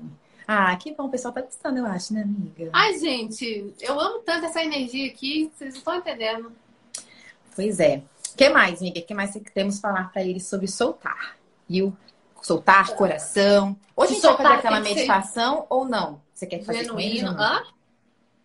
Ah, 0.47 0.75
que 0.75 0.93
bom, 0.93 1.05
o 1.05 1.09
pessoal 1.09 1.33
tá 1.33 1.41
gostando, 1.41 1.77
eu 1.77 1.85
acho, 1.85 2.13
né, 2.13 2.23
amiga? 2.23 2.71
Ai, 2.73 2.97
gente, 2.97 3.73
eu 3.79 3.99
amo 3.99 4.19
tanto 4.19 4.45
essa 4.45 4.63
energia 4.63 5.07
aqui, 5.07 5.51
vocês 5.55 5.75
estão 5.75 5.95
entendendo. 5.95 6.51
Pois 7.55 7.79
é. 7.79 8.01
O 8.33 8.35
que 8.35 8.49
mais, 8.49 8.79
amiga? 8.79 8.99
O 8.99 9.03
que 9.03 9.13
mais 9.13 9.37
temos 9.53 9.79
falar 9.79 10.11
para 10.11 10.23
eles 10.23 10.45
sobre 10.47 10.67
soltar? 10.67 11.37
E 11.67 11.83
o 11.83 11.95
soltar 12.41 12.95
coração. 12.95 13.77
Hoje 13.95 14.13
gente 14.13 14.23
vai 14.23 14.37
fazer 14.37 14.53
aquela 14.53 14.79
meditação 14.79 15.57
ser... 15.57 15.65
ou 15.69 15.85
não? 15.85 16.21
Você 16.33 16.45
quer 16.45 16.63
fazer 16.63 16.85
Genuíno. 16.85 17.35
com 17.35 17.41
eles? 17.41 17.67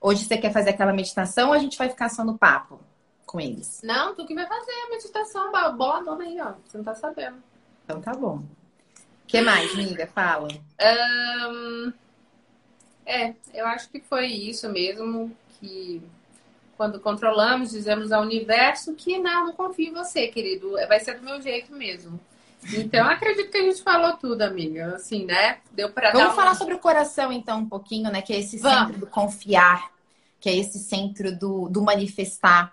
Hoje 0.00 0.24
você 0.24 0.36
quer 0.36 0.52
fazer 0.52 0.70
aquela 0.70 0.92
meditação 0.92 1.48
ou 1.48 1.54
a 1.54 1.58
gente 1.58 1.78
vai 1.78 1.88
ficar 1.88 2.08
só 2.08 2.24
no 2.24 2.36
papo 2.36 2.80
com 3.24 3.40
eles? 3.40 3.80
Não, 3.82 4.14
tu 4.14 4.26
que 4.26 4.34
vai 4.34 4.46
fazer 4.46 4.72
a 4.72 4.90
meditação 4.90 5.50
boladona 5.76 6.24
aí, 6.24 6.40
ó. 6.40 6.52
Você 6.66 6.76
não 6.76 6.84
tá 6.84 6.94
sabendo. 6.94 7.36
Então 7.84 8.00
tá 8.00 8.12
bom. 8.12 8.36
O 8.36 9.26
que 9.26 9.40
mais, 9.40 9.72
amiga? 9.72 10.06
Fala. 10.06 10.48
Um... 11.48 11.92
É, 13.06 13.34
eu 13.52 13.66
acho 13.66 13.88
que 13.90 14.00
foi 14.00 14.26
isso 14.26 14.68
mesmo 14.68 15.34
que 15.58 16.02
quando 16.76 17.00
controlamos, 17.00 17.70
dizemos 17.70 18.12
ao 18.12 18.22
universo 18.22 18.94
que 18.94 19.18
não, 19.18 19.46
não 19.46 19.52
confio 19.52 19.88
em 19.88 19.94
você, 19.94 20.28
querido. 20.28 20.72
Vai 20.88 21.00
ser 21.00 21.18
do 21.18 21.24
meu 21.24 21.40
jeito 21.40 21.72
mesmo. 21.72 22.18
Então, 22.72 23.06
acredito 23.08 23.50
que 23.50 23.58
a 23.58 23.62
gente 23.62 23.82
falou 23.82 24.16
tudo, 24.16 24.42
amiga. 24.42 24.96
Assim, 24.96 25.24
né? 25.24 25.58
Deu 25.72 25.90
para 25.90 26.12
Vamos 26.12 26.28
dar 26.28 26.34
falar 26.34 26.54
sobre 26.54 26.74
o 26.74 26.78
coração, 26.78 27.32
então, 27.32 27.58
um 27.58 27.68
pouquinho, 27.68 28.10
né? 28.10 28.22
Que 28.22 28.32
é 28.32 28.38
esse 28.38 28.58
Vamos. 28.58 28.78
centro 28.78 29.00
do 29.00 29.06
confiar, 29.06 29.90
que 30.40 30.48
é 30.48 30.56
esse 30.56 30.78
centro 30.78 31.36
do, 31.36 31.68
do 31.68 31.82
manifestar. 31.82 32.72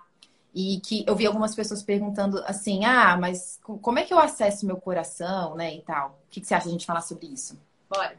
E 0.53 0.81
que 0.81 1.05
eu 1.07 1.15
vi 1.15 1.25
algumas 1.25 1.55
pessoas 1.55 1.81
perguntando 1.81 2.43
assim: 2.45 2.83
ah, 2.83 3.15
mas 3.17 3.59
como 3.63 3.99
é 3.99 4.03
que 4.03 4.13
eu 4.13 4.19
acesso 4.19 4.65
meu 4.65 4.77
coração, 4.77 5.55
né? 5.55 5.75
E 5.75 5.81
tal. 5.81 6.19
O 6.27 6.29
que, 6.29 6.41
que 6.41 6.47
você 6.47 6.53
acha 6.53 6.63
de 6.65 6.69
a 6.69 6.73
gente 6.73 6.85
falar 6.85 7.01
sobre 7.01 7.27
isso? 7.27 7.57
Bora. 7.89 8.15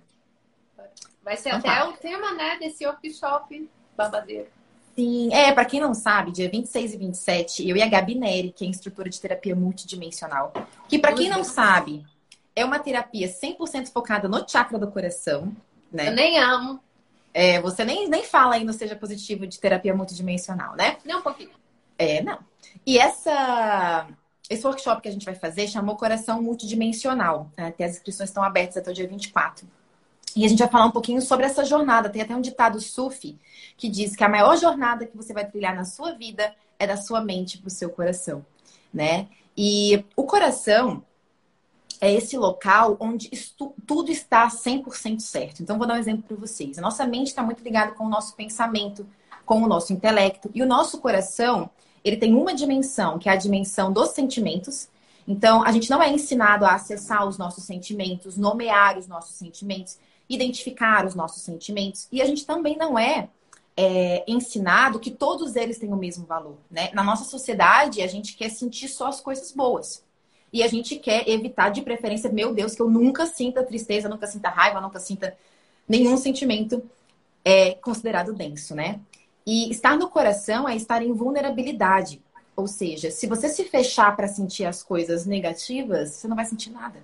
Vai 1.23 1.37
ser 1.37 1.50
então, 1.50 1.58
até 1.61 1.80
tá. 1.80 1.88
o 1.88 1.92
tema, 1.92 2.32
né, 2.32 2.58
desse 2.58 2.87
workshop 2.87 3.70
babadeiro. 3.97 4.49
Sim, 4.94 5.32
é, 5.32 5.52
para 5.52 5.64
quem 5.64 5.80
não 5.80 5.94
sabe, 5.94 6.32
dia 6.32 6.50
26 6.50 6.94
e 6.94 6.96
27, 6.99 7.68
eu 7.68 7.76
e 7.76 7.82
a 7.82 7.88
Gabi 7.88 8.14
Neri, 8.14 8.52
que 8.52 8.64
é 8.64 8.68
instrutora 8.68 9.08
de 9.08 9.20
terapia 9.20 9.56
multidimensional, 9.56 10.52
que 10.88 10.99
para 10.99 11.14
quem 11.14 11.30
não 11.30 11.42
sabe, 11.42 12.04
é 12.54 12.64
uma 12.64 12.78
terapia 12.78 13.26
100% 13.26 13.90
focada 13.90 14.28
no 14.28 14.46
chakra 14.46 14.78
do 14.78 14.90
coração, 14.90 15.50
né? 15.90 16.08
Eu 16.08 16.12
nem 16.12 16.38
amo. 16.38 16.80
É, 17.32 17.61
você 17.62 17.84
nem, 17.84 18.08
nem 18.08 18.22
fala 18.22 18.56
aí 18.56 18.64
no 18.64 18.72
Seja 18.75 18.94
Positivo 18.94 19.46
de 19.46 19.58
terapia 19.58 19.94
multidimensional, 19.94 20.76
né? 20.76 20.99
Não, 21.04 21.20
um 21.20 21.22
pouquinho. 21.22 21.50
É, 21.99 22.22
não. 22.22 22.38
E 22.84 22.99
essa, 22.99 24.06
esse 24.50 24.66
workshop 24.66 25.00
que 25.00 25.08
a 25.08 25.12
gente 25.12 25.25
vai 25.25 25.34
fazer 25.34 25.66
chamou 25.68 25.96
Coração 25.96 26.42
Multidimensional. 26.42 27.50
Né? 27.56 27.68
Até 27.68 27.84
as 27.84 27.92
inscrições 27.92 28.28
estão 28.28 28.42
abertas 28.42 28.76
até 28.76 28.90
o 28.90 28.94
dia 28.94 29.08
24. 29.08 29.66
E 30.36 30.44
a 30.44 30.48
gente 30.48 30.58
vai 30.58 30.68
falar 30.68 30.86
um 30.86 30.90
pouquinho 30.90 31.20
sobre 31.20 31.46
essa 31.46 31.64
jornada. 31.64 32.08
Tem 32.08 32.22
até 32.22 32.34
um 32.34 32.40
ditado 32.40 32.80
sufi 32.80 33.38
que 33.76 33.88
diz 33.88 34.16
que 34.16 34.24
a 34.24 34.28
maior 34.28 34.56
jornada 34.56 35.06
que 35.06 35.16
você 35.16 35.32
vai 35.32 35.46
trilhar 35.46 35.74
na 35.74 35.84
sua 35.84 36.12
vida 36.12 36.54
é 36.78 36.86
da 36.86 36.96
sua 36.96 37.20
mente 37.20 37.58
para 37.58 37.68
o 37.68 37.70
seu 37.70 37.90
coração, 37.90 38.44
né? 38.92 39.28
E 39.56 40.04
o 40.16 40.24
coração 40.24 41.04
é 42.00 42.12
esse 42.12 42.36
local 42.36 42.96
onde 42.98 43.30
tudo 43.86 44.10
está 44.10 44.48
100% 44.48 45.20
certo. 45.20 45.62
Então, 45.62 45.78
vou 45.78 45.86
dar 45.86 45.94
um 45.94 45.98
exemplo 45.98 46.24
para 46.26 46.36
vocês. 46.36 46.76
A 46.78 46.82
nossa 46.82 47.06
mente 47.06 47.28
está 47.28 47.42
muito 47.42 47.62
ligada 47.62 47.92
com 47.92 48.04
o 48.04 48.08
nosso 48.08 48.34
pensamento, 48.34 49.06
com 49.46 49.62
o 49.62 49.68
nosso 49.68 49.92
intelecto. 49.92 50.50
E 50.52 50.62
o 50.62 50.66
nosso 50.66 50.98
coração, 50.98 51.70
ele 52.02 52.16
tem 52.16 52.34
uma 52.34 52.54
dimensão, 52.54 53.18
que 53.20 53.28
é 53.28 53.32
a 53.32 53.36
dimensão 53.36 53.92
dos 53.92 54.08
sentimentos. 54.08 54.88
Então, 55.28 55.62
a 55.62 55.70
gente 55.70 55.88
não 55.88 56.02
é 56.02 56.10
ensinado 56.10 56.64
a 56.64 56.74
acessar 56.74 57.24
os 57.28 57.38
nossos 57.38 57.62
sentimentos, 57.62 58.36
nomear 58.36 58.98
os 58.98 59.06
nossos 59.06 59.36
sentimentos 59.36 59.96
identificar 60.34 61.06
os 61.06 61.14
nossos 61.14 61.42
sentimentos. 61.42 62.08
E 62.10 62.20
a 62.22 62.26
gente 62.26 62.46
também 62.46 62.76
não 62.76 62.98
é, 62.98 63.28
é, 63.76 64.24
ensinado 64.26 65.00
que 65.00 65.10
todos 65.10 65.56
eles 65.56 65.78
têm 65.78 65.92
o 65.92 65.96
mesmo 65.96 66.26
valor. 66.26 66.56
Né? 66.70 66.90
Na 66.92 67.02
nossa 67.02 67.24
sociedade, 67.24 68.02
a 68.02 68.06
gente 68.06 68.36
quer 68.36 68.50
sentir 68.50 68.88
só 68.88 69.08
as 69.08 69.20
coisas 69.20 69.52
boas. 69.52 70.04
E 70.52 70.62
a 70.62 70.68
gente 70.68 70.96
quer 70.96 71.28
evitar, 71.28 71.70
de 71.70 71.80
preferência, 71.80 72.30
meu 72.30 72.52
Deus, 72.54 72.74
que 72.74 72.82
eu 72.82 72.90
nunca 72.90 73.26
sinta 73.26 73.62
tristeza, 73.62 74.08
nunca 74.08 74.26
sinta 74.26 74.50
raiva, 74.50 74.80
nunca 74.80 75.00
sinta 75.00 75.36
nenhum 75.88 76.16
sentimento 76.16 76.82
é 77.44 77.72
considerado 77.74 78.32
denso, 78.32 78.74
né? 78.74 79.00
E 79.44 79.70
estar 79.70 79.96
no 79.96 80.08
coração 80.08 80.68
é 80.68 80.76
estar 80.76 81.02
em 81.02 81.12
vulnerabilidade. 81.12 82.22
Ou 82.54 82.66
seja, 82.66 83.10
se 83.10 83.26
você 83.26 83.48
se 83.48 83.64
fechar 83.64 84.14
para 84.14 84.28
sentir 84.28 84.64
as 84.64 84.82
coisas 84.82 85.26
negativas, 85.26 86.10
você 86.10 86.28
não 86.28 86.36
vai 86.36 86.44
sentir 86.44 86.70
nada. 86.70 87.02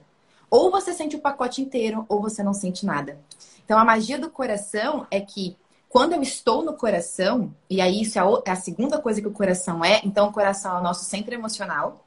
Ou 0.50 0.70
você 0.70 0.92
sente 0.92 1.16
o 1.16 1.20
pacote 1.20 1.60
inteiro, 1.60 2.04
ou 2.08 2.20
você 2.20 2.42
não 2.42 2.54
sente 2.54 2.86
nada. 2.86 3.18
Então, 3.64 3.78
a 3.78 3.84
magia 3.84 4.18
do 4.18 4.30
coração 4.30 5.06
é 5.10 5.20
que 5.20 5.56
quando 5.88 6.12
eu 6.12 6.22
estou 6.22 6.62
no 6.62 6.74
coração, 6.74 7.54
e 7.68 7.80
aí 7.80 8.02
isso 8.02 8.18
é 8.18 8.22
a, 8.22 8.26
é 8.46 8.50
a 8.50 8.56
segunda 8.56 9.00
coisa 9.00 9.20
que 9.20 9.28
o 9.28 9.32
coração 9.32 9.84
é, 9.84 10.00
então 10.04 10.28
o 10.28 10.32
coração 10.32 10.76
é 10.76 10.80
o 10.80 10.82
nosso 10.82 11.04
centro 11.04 11.34
emocional, 11.34 12.04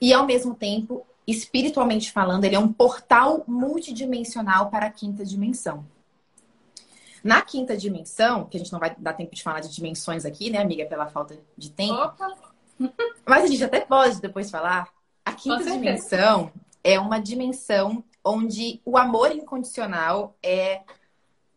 e 0.00 0.12
ao 0.12 0.26
mesmo 0.26 0.54
tempo, 0.54 1.06
espiritualmente 1.26 2.12
falando, 2.12 2.44
ele 2.44 2.54
é 2.54 2.58
um 2.58 2.72
portal 2.72 3.44
multidimensional 3.46 4.70
para 4.70 4.86
a 4.86 4.90
quinta 4.90 5.24
dimensão. 5.24 5.84
Na 7.24 7.42
quinta 7.42 7.76
dimensão, 7.76 8.44
que 8.44 8.56
a 8.56 8.60
gente 8.60 8.72
não 8.72 8.78
vai 8.78 8.94
dar 8.96 9.14
tempo 9.14 9.34
de 9.34 9.42
falar 9.42 9.60
de 9.60 9.74
dimensões 9.74 10.24
aqui, 10.24 10.50
né, 10.50 10.58
amiga, 10.58 10.86
pela 10.86 11.06
falta 11.06 11.38
de 11.56 11.70
tempo. 11.70 11.94
Opa. 11.94 12.34
Mas 13.26 13.44
a 13.44 13.46
gente 13.46 13.64
até 13.64 13.80
pode 13.80 14.20
depois 14.20 14.50
falar. 14.50 14.88
A 15.24 15.32
quinta 15.32 15.64
dimensão 15.64 16.50
é 16.82 16.98
uma 16.98 17.18
dimensão 17.18 18.02
onde 18.24 18.80
o 18.84 18.96
amor 18.96 19.32
incondicional 19.32 20.36
é 20.42 20.82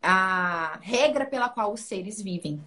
a 0.02 0.80
regra 0.82 1.26
pela 1.26 1.50
qual 1.50 1.74
os 1.74 1.82
seres 1.82 2.22
vivem. 2.22 2.62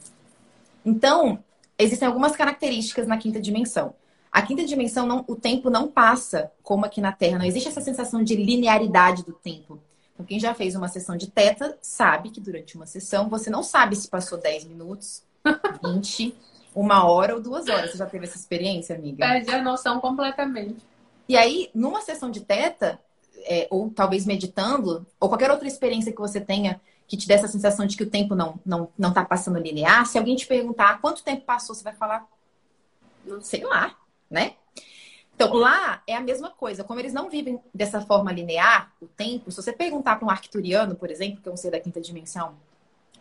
Então, 0.85 1.43
existem 1.79 2.07
algumas 2.07 2.37
características 2.37 3.07
na 3.07 3.17
quinta 3.17 3.41
dimensão. 3.41 3.95
A 4.31 4.43
quinta 4.43 4.65
dimensão, 4.65 5.07
não, 5.07 5.25
o 5.29 5.37
tempo 5.37 5.71
não 5.71 5.89
passa 5.89 6.51
como 6.63 6.85
aqui 6.85 7.01
na 7.01 7.13
Terra. 7.13 7.39
Não 7.39 7.47
existe 7.47 7.69
essa 7.69 7.81
sensação 7.81 8.23
de 8.23 8.35
linearidade 8.35 9.25
do 9.25 9.33
tempo. 9.33 9.81
Então, 10.13 10.27
quem 10.27 10.39
já 10.39 10.55
fez 10.55 10.75
uma 10.75 10.89
sessão 10.89 11.17
de 11.17 11.31
teta 11.31 11.77
sabe 11.81 12.31
que 12.31 12.41
durante 12.41 12.77
uma 12.77 12.87
sessão 12.87 13.29
você 13.29 13.51
não 13.51 13.63
sabe 13.63 13.97
se 13.97 14.09
passou 14.09 14.39
10 14.39 14.65
minutos, 14.65 15.23
20, 15.83 16.35
uma 16.75 17.05
hora 17.05 17.35
ou 17.35 17.41
duas 17.41 17.69
horas. 17.69 17.93
Você 17.93 17.99
já 17.99 18.07
teve 18.07 18.27
essa 18.27 18.37
experiência, 18.37 18.97
amiga? 18.97 19.27
Perde 19.27 19.51
a 19.51 19.63
noção 19.63 20.01
completamente. 20.01 20.77
E 21.29 21.37
aí, 21.37 21.71
numa 21.75 22.01
sessão 22.03 22.31
de 22.31 22.41
teta, 22.41 23.01
é, 23.47 23.67
ou 23.71 23.91
talvez 23.91 24.27
meditando, 24.27 25.07
ou 25.19 25.29
qualquer 25.29 25.51
outra 25.51 25.67
experiência 25.67 26.13
que 26.13 26.21
você 26.21 26.41
tenha 26.41 26.81
que 27.07 27.17
te 27.17 27.29
dê 27.29 27.35
essa 27.35 27.49
sensação 27.49 27.87
de 27.87 27.97
que 27.97 28.03
o 28.03 28.11
tempo 28.11 28.35
não, 28.35 28.59
não, 28.65 28.89
não 28.99 29.13
tá 29.13 29.25
passando 29.25 29.59
linear, 29.59 30.07
se 30.07 30.17
alguém 30.17 30.37
te 30.37 30.47
perguntar 30.47 31.01
quanto 31.01 31.23
tempo 31.23 31.43
passou, 31.45 31.75
você 31.75 31.85
vai 31.85 31.95
falar, 31.95 32.27
não 33.27 33.43
sei 33.43 33.63
lá, 33.63 33.95
né? 34.31 34.55
Então, 35.35 35.53
lá 35.53 36.03
é 36.07 36.15
a 36.15 36.21
mesma 36.21 36.51
coisa. 36.51 36.85
Como 36.85 37.01
eles 37.01 37.13
não 37.13 37.29
vivem 37.29 37.61
dessa 37.75 38.01
forma 38.01 38.33
linear, 38.33 38.93
o 39.01 39.07
tempo, 39.07 39.51
se 39.51 39.57
você 39.61 39.73
perguntar 39.73 40.17
para 40.17 40.27
um 40.27 40.31
arcturiano, 40.31 40.95
por 40.95 41.11
exemplo, 41.11 41.43
que 41.43 41.49
é 41.49 41.53
um 41.53 41.57
ser 41.57 41.73
da 41.73 41.81
quinta 41.81 42.01
dimensão, 42.01 42.55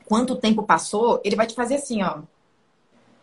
quanto 0.05 0.36
tempo 0.36 0.63
passou, 0.63 1.19
ele 1.24 1.36
vai 1.36 1.48
te 1.48 1.55
fazer 1.55 1.75
assim, 1.75 2.03
ó. 2.03 2.22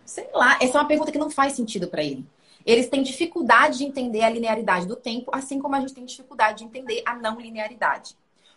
Sei 0.04 0.28
lá, 0.34 0.58
essa 0.60 0.76
é 0.76 0.80
uma 0.80 0.88
pergunta 0.88 1.12
que 1.12 1.18
não 1.18 1.30
faz 1.30 1.52
sentido 1.52 1.86
para 1.86 2.02
ele. 2.02 2.26
Eles 2.64 2.88
têm 2.88 3.02
dificuldade 3.02 3.78
de 3.78 3.84
entender 3.84 4.22
a 4.22 4.30
linearidade 4.30 4.86
do 4.86 4.96
tempo, 4.96 5.30
assim 5.34 5.58
como 5.58 5.74
a 5.74 5.80
gente 5.80 5.94
tem 5.94 6.04
dificuldade 6.04 6.58
de 6.58 6.64
entender 6.64 7.02
a 7.06 7.14
não 7.14 7.40
linearidade. 7.40 8.16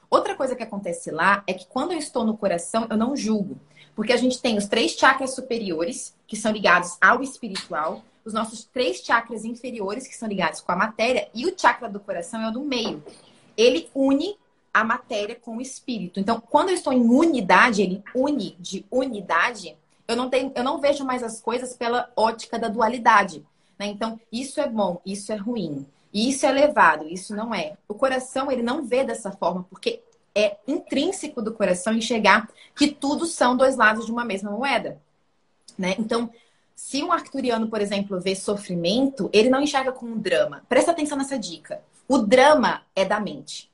Outra 0.09 0.35
coisa 0.35 0.55
que 0.55 0.63
acontece 0.63 1.09
lá 1.09 1.43
é 1.47 1.53
que 1.53 1.65
quando 1.65 1.91
eu 1.91 1.97
estou 1.97 2.23
no 2.23 2.37
coração, 2.37 2.87
eu 2.89 2.95
não 2.95 3.15
julgo. 3.15 3.57
Porque 3.95 4.13
a 4.13 4.17
gente 4.17 4.41
tem 4.41 4.57
os 4.57 4.67
três 4.67 4.91
chakras 4.91 5.33
superiores, 5.33 6.15
que 6.27 6.35
são 6.35 6.51
ligados 6.51 6.97
ao 7.01 7.23
espiritual, 7.23 8.03
os 8.25 8.33
nossos 8.33 8.63
três 8.63 8.97
chakras 8.97 9.43
inferiores, 9.43 10.07
que 10.07 10.15
são 10.15 10.27
ligados 10.27 10.61
com 10.61 10.71
a 10.71 10.75
matéria, 10.75 11.29
e 11.33 11.45
o 11.45 11.53
chakra 11.57 11.89
do 11.89 11.99
coração 11.99 12.41
é 12.41 12.49
o 12.49 12.51
do 12.51 12.61
meio. 12.61 13.03
Ele 13.57 13.89
une 13.93 14.37
a 14.73 14.83
matéria 14.83 15.35
com 15.35 15.57
o 15.57 15.61
espírito. 15.61 16.19
Então, 16.19 16.39
quando 16.39 16.69
eu 16.69 16.75
estou 16.75 16.91
em 16.91 17.07
unidade, 17.07 17.81
ele 17.81 18.03
une 18.15 18.55
de 18.59 18.85
unidade, 18.89 19.77
eu 20.07 20.15
não, 20.15 20.29
tenho, 20.29 20.51
eu 20.55 20.63
não 20.63 20.79
vejo 20.79 21.05
mais 21.05 21.21
as 21.21 21.39
coisas 21.39 21.75
pela 21.75 22.11
ótica 22.15 22.57
da 22.57 22.67
dualidade. 22.67 23.45
Né? 23.77 23.87
Então, 23.87 24.19
isso 24.31 24.59
é 24.59 24.67
bom, 24.67 25.01
isso 25.05 25.31
é 25.31 25.35
ruim. 25.35 25.85
Isso 26.13 26.45
é 26.45 26.49
elevado, 26.49 27.07
isso 27.07 27.35
não 27.35 27.53
é. 27.53 27.75
O 27.87 27.93
coração, 27.93 28.51
ele 28.51 28.61
não 28.61 28.85
vê 28.85 29.03
dessa 29.03 29.31
forma, 29.31 29.65
porque 29.69 30.01
é 30.35 30.57
intrínseco 30.67 31.41
do 31.41 31.53
coração 31.53 31.93
enxergar 31.93 32.49
que 32.75 32.87
tudo 32.87 33.25
são 33.25 33.57
dois 33.57 33.75
lados 33.75 34.05
de 34.05 34.11
uma 34.11 34.23
mesma 34.23 34.51
moeda. 34.51 34.99
Né? 35.77 35.95
Então, 35.97 36.29
se 36.75 37.03
um 37.03 37.11
arcturiano, 37.11 37.67
por 37.67 37.81
exemplo, 37.81 38.19
vê 38.19 38.35
sofrimento, 38.35 39.29
ele 39.33 39.49
não 39.49 39.61
enxerga 39.61 39.91
como 39.91 40.13
um 40.13 40.19
drama. 40.19 40.63
Presta 40.67 40.91
atenção 40.91 41.17
nessa 41.17 41.37
dica. 41.37 41.81
O 42.07 42.17
drama 42.17 42.81
é 42.95 43.05
da 43.05 43.19
mente. 43.19 43.71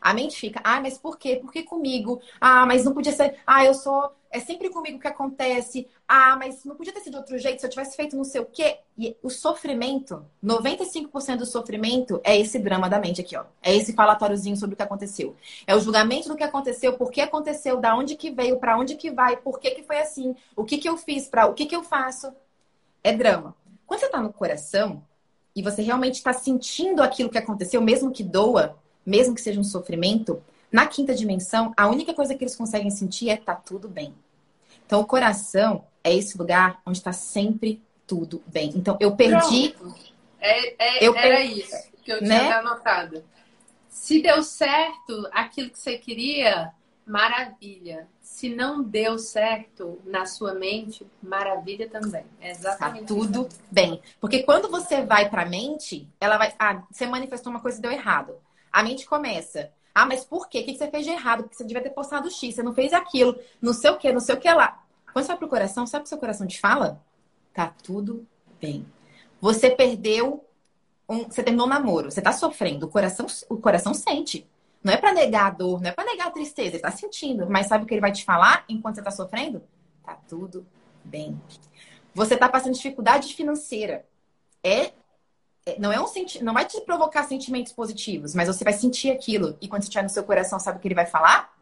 A 0.00 0.14
mente 0.14 0.36
fica, 0.36 0.60
ah, 0.64 0.80
mas 0.80 0.96
por 0.96 1.18
quê? 1.18 1.36
Por 1.36 1.52
que 1.52 1.62
comigo? 1.62 2.20
Ah, 2.40 2.64
mas 2.64 2.84
não 2.84 2.94
podia 2.94 3.12
ser. 3.12 3.36
Ah, 3.46 3.64
eu 3.64 3.74
sou. 3.74 4.12
É 4.30 4.38
sempre 4.38 4.70
comigo 4.70 5.00
que 5.00 5.08
acontece. 5.08 5.88
Ah, 6.06 6.36
mas 6.36 6.64
não 6.64 6.76
podia 6.76 6.92
ter 6.92 7.00
sido 7.00 7.14
de 7.14 7.18
outro 7.18 7.36
jeito 7.36 7.58
se 7.58 7.66
eu 7.66 7.70
tivesse 7.70 7.96
feito 7.96 8.16
não 8.16 8.22
sei 8.22 8.40
o 8.40 8.46
quê. 8.46 8.78
E 8.96 9.16
o 9.22 9.28
sofrimento, 9.28 10.24
95% 10.44 11.38
do 11.38 11.46
sofrimento 11.46 12.20
é 12.22 12.38
esse 12.38 12.58
drama 12.58 12.88
da 12.88 13.00
mente 13.00 13.20
aqui, 13.20 13.36
ó. 13.36 13.44
É 13.60 13.74
esse 13.74 13.92
falatóriozinho 13.92 14.56
sobre 14.56 14.74
o 14.74 14.76
que 14.76 14.82
aconteceu. 14.82 15.34
É 15.66 15.74
o 15.74 15.80
julgamento 15.80 16.28
do 16.28 16.36
que 16.36 16.44
aconteceu, 16.44 16.96
por 16.96 17.10
que 17.10 17.20
aconteceu, 17.20 17.78
da 17.78 17.96
onde 17.96 18.14
que 18.14 18.30
veio, 18.30 18.58
para 18.58 18.78
onde 18.78 18.94
que 18.94 19.10
vai, 19.10 19.36
por 19.36 19.58
que 19.58 19.72
que 19.72 19.82
foi 19.82 19.98
assim, 19.98 20.36
o 20.54 20.64
que 20.64 20.78
que 20.78 20.88
eu 20.88 20.96
fiz, 20.96 21.26
para 21.26 21.46
o 21.46 21.54
que 21.54 21.66
que 21.66 21.74
eu 21.74 21.82
faço. 21.82 22.32
É 23.02 23.12
drama. 23.12 23.56
Quando 23.84 24.00
você 24.00 24.08
tá 24.08 24.20
no 24.20 24.32
coração 24.32 25.02
e 25.56 25.62
você 25.62 25.82
realmente 25.82 26.14
está 26.14 26.32
sentindo 26.32 27.02
aquilo 27.02 27.30
que 27.30 27.38
aconteceu, 27.38 27.80
mesmo 27.80 28.12
que 28.12 28.22
doa, 28.22 28.78
mesmo 29.04 29.34
que 29.34 29.40
seja 29.40 29.58
um 29.58 29.64
sofrimento, 29.64 30.40
na 30.72 30.86
quinta 30.86 31.14
dimensão, 31.14 31.72
a 31.76 31.88
única 31.88 32.14
coisa 32.14 32.34
que 32.34 32.44
eles 32.44 32.56
conseguem 32.56 32.90
sentir 32.90 33.28
é 33.28 33.36
tá 33.36 33.54
tudo 33.54 33.88
bem. 33.88 34.14
Então, 34.86 35.00
o 35.00 35.06
coração 35.06 35.84
é 36.02 36.14
esse 36.14 36.36
lugar 36.36 36.80
onde 36.86 36.98
está 36.98 37.12
sempre 37.12 37.82
tudo 38.06 38.42
bem. 38.46 38.72
Então, 38.74 38.96
eu 39.00 39.14
perdi. 39.14 39.74
É, 40.40 40.98
é, 40.98 41.06
eu 41.06 41.14
era 41.14 41.36
per... 41.36 41.58
isso 41.58 41.90
que 42.02 42.12
eu 42.12 42.18
tinha 42.18 42.28
né? 42.28 42.52
anotado. 42.52 43.24
Se 43.88 44.22
deu 44.22 44.42
certo 44.42 45.28
aquilo 45.32 45.70
que 45.70 45.78
você 45.78 45.98
queria, 45.98 46.72
maravilha. 47.06 48.08
Se 48.20 48.48
não 48.48 48.82
deu 48.82 49.18
certo 49.18 50.00
na 50.04 50.24
sua 50.26 50.54
mente, 50.54 51.06
maravilha 51.22 51.88
também. 51.88 52.24
É 52.40 52.50
exatamente. 52.50 53.02
Tá 53.02 53.06
tudo 53.14 53.48
bem. 53.70 54.00
Porque 54.20 54.42
quando 54.42 54.70
você 54.70 55.04
vai 55.04 55.28
para 55.28 55.42
a 55.42 55.46
mente, 55.46 56.08
ela 56.20 56.38
vai. 56.38 56.54
Ah, 56.58 56.82
você 56.90 57.06
manifestou 57.06 57.50
uma 57.50 57.60
coisa 57.60 57.78
e 57.78 57.82
deu 57.82 57.92
errado. 57.92 58.34
A 58.72 58.82
mente 58.82 59.06
começa. 59.06 59.70
Ah, 59.94 60.06
mas 60.06 60.24
por 60.24 60.48
quê? 60.48 60.60
O 60.60 60.64
que 60.64 60.76
você 60.76 60.90
fez 60.90 61.04
de 61.04 61.10
errado? 61.10 61.42
Porque 61.42 61.56
você 61.56 61.64
devia 61.64 61.82
ter 61.82 61.90
postado 61.90 62.30
X, 62.30 62.54
você 62.54 62.62
não 62.62 62.72
fez 62.72 62.92
aquilo, 62.92 63.38
não 63.60 63.72
sei 63.72 63.90
o 63.90 63.98
que, 63.98 64.12
não 64.12 64.20
sei 64.20 64.34
o 64.34 64.40
que 64.40 64.52
lá. 64.52 64.82
Quando 65.12 65.24
você 65.24 65.28
vai 65.28 65.38
pro 65.38 65.48
coração, 65.48 65.86
sabe 65.86 66.02
o 66.02 66.04
que 66.04 66.08
seu 66.08 66.18
coração 66.18 66.46
te 66.46 66.60
fala? 66.60 67.02
Tá 67.52 67.74
tudo 67.82 68.26
bem. 68.60 68.86
Você 69.40 69.70
perdeu 69.70 70.44
um, 71.08 71.24
você 71.24 71.42
terminou 71.42 71.66
um 71.66 71.70
namoro, 71.70 72.10
você 72.10 72.22
tá 72.22 72.32
sofrendo, 72.32 72.86
o 72.86 72.88
coração, 72.88 73.26
o 73.48 73.56
coração 73.56 73.92
sente. 73.92 74.46
Não 74.82 74.92
é 74.92 74.96
para 74.96 75.12
negar 75.12 75.46
a 75.46 75.50
dor, 75.50 75.80
não 75.80 75.90
é 75.90 75.92
para 75.92 76.04
negar 76.04 76.28
a 76.28 76.30
tristeza, 76.30 76.76
ele 76.76 76.78
tá 76.78 76.90
sentindo. 76.90 77.48
Mas 77.50 77.66
sabe 77.66 77.84
o 77.84 77.86
que 77.86 77.92
ele 77.92 78.00
vai 78.00 78.12
te 78.12 78.24
falar 78.24 78.64
enquanto 78.68 78.96
você 78.96 79.02
tá 79.02 79.10
sofrendo? 79.10 79.62
Tá 80.04 80.16
tudo 80.28 80.66
bem. 81.04 81.40
Você 82.14 82.36
tá 82.36 82.48
passando 82.48 82.74
dificuldade 82.74 83.34
financeira. 83.34 84.06
É 84.62 84.70
é, 84.80 84.92
não 85.78 85.92
é 85.92 86.00
um 86.00 86.06
senti 86.06 86.42
não 86.42 86.54
vai 86.54 86.64
te 86.64 86.80
provocar 86.82 87.24
sentimentos 87.24 87.72
positivos, 87.72 88.34
mas 88.34 88.48
você 88.48 88.64
vai 88.64 88.72
sentir 88.72 89.10
aquilo. 89.10 89.56
E 89.60 89.68
quando 89.68 89.82
você 89.82 89.88
estiver 89.88 90.02
no 90.02 90.08
seu 90.08 90.24
coração, 90.24 90.58
sabe 90.58 90.78
o 90.78 90.80
que 90.80 90.88
ele 90.88 90.94
vai 90.94 91.06
falar? 91.06 91.52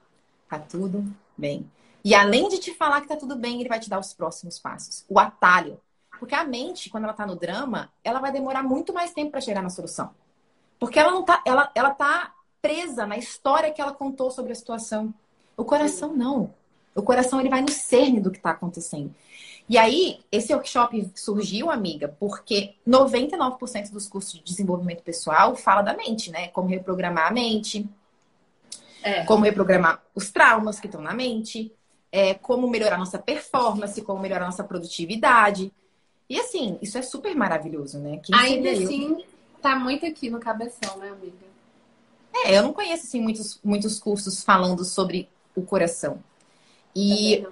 Tá 0.48 0.58
tudo 0.58 1.04
bem. 1.36 1.70
E 2.04 2.14
além 2.14 2.48
de 2.48 2.58
te 2.58 2.74
falar 2.74 3.00
que 3.00 3.08
tá 3.08 3.16
tudo 3.16 3.36
bem, 3.36 3.60
ele 3.60 3.68
vai 3.68 3.80
te 3.80 3.90
dar 3.90 3.98
os 3.98 4.14
próximos 4.14 4.58
passos. 4.58 5.04
O 5.08 5.18
atalho. 5.18 5.80
Porque 6.18 6.34
a 6.34 6.44
mente, 6.44 6.90
quando 6.90 7.04
ela 7.04 7.12
tá 7.12 7.26
no 7.26 7.36
drama, 7.36 7.92
ela 8.02 8.18
vai 8.18 8.32
demorar 8.32 8.62
muito 8.62 8.92
mais 8.92 9.12
tempo 9.12 9.30
para 9.30 9.40
chegar 9.40 9.62
na 9.62 9.70
solução. 9.70 10.10
Porque 10.78 10.98
ela 10.98 11.10
não 11.10 11.22
tá, 11.22 11.42
ela, 11.44 11.70
ela 11.74 11.90
tá 11.90 12.32
presa 12.60 13.06
na 13.06 13.16
história 13.16 13.72
que 13.72 13.80
ela 13.80 13.92
contou 13.92 14.30
sobre 14.30 14.52
a 14.52 14.54
situação. 14.54 15.12
O 15.56 15.64
coração 15.64 16.14
não. 16.14 16.54
O 16.94 17.02
coração 17.02 17.40
ele 17.40 17.48
vai 17.48 17.60
no 17.60 17.70
cerne 17.70 18.20
do 18.20 18.30
que 18.30 18.38
está 18.38 18.50
acontecendo. 18.50 19.14
E 19.68 19.76
aí, 19.76 20.20
esse 20.32 20.54
workshop 20.54 21.10
surgiu, 21.14 21.70
amiga, 21.70 22.08
porque 22.18 22.74
99% 22.88 23.90
dos 23.90 24.08
cursos 24.08 24.32
de 24.32 24.42
desenvolvimento 24.42 25.02
pessoal 25.02 25.54
fala 25.54 25.82
da 25.82 25.94
mente, 25.94 26.30
né? 26.30 26.48
Como 26.48 26.68
reprogramar 26.68 27.26
a 27.26 27.30
mente, 27.30 27.86
é. 29.02 29.24
como 29.24 29.44
reprogramar 29.44 30.02
os 30.14 30.30
traumas 30.30 30.80
que 30.80 30.86
estão 30.86 31.02
na 31.02 31.12
mente, 31.12 31.70
é, 32.10 32.32
como 32.34 32.68
melhorar 32.68 32.96
nossa 32.96 33.18
performance, 33.18 34.00
como 34.00 34.20
melhorar 34.20 34.46
nossa 34.46 34.64
produtividade. 34.64 35.70
E 36.28 36.40
assim, 36.40 36.78
isso 36.80 36.96
é 36.96 37.02
super 37.02 37.34
maravilhoso, 37.34 37.98
né? 37.98 38.20
Quem 38.22 38.34
Ainda 38.34 38.70
assim, 38.70 39.22
tá 39.60 39.76
muito 39.76 40.06
aqui 40.06 40.30
no 40.30 40.40
cabeção, 40.40 40.96
né, 40.96 41.10
amiga? 41.10 41.46
É, 42.44 42.56
eu 42.56 42.62
não 42.62 42.72
conheço 42.72 43.06
assim, 43.06 43.20
muitos, 43.20 43.58
muitos 43.62 43.98
cursos 43.98 44.42
falando 44.42 44.84
sobre 44.84 45.28
o 45.54 45.62
coração. 45.62 46.22
E 46.94 47.46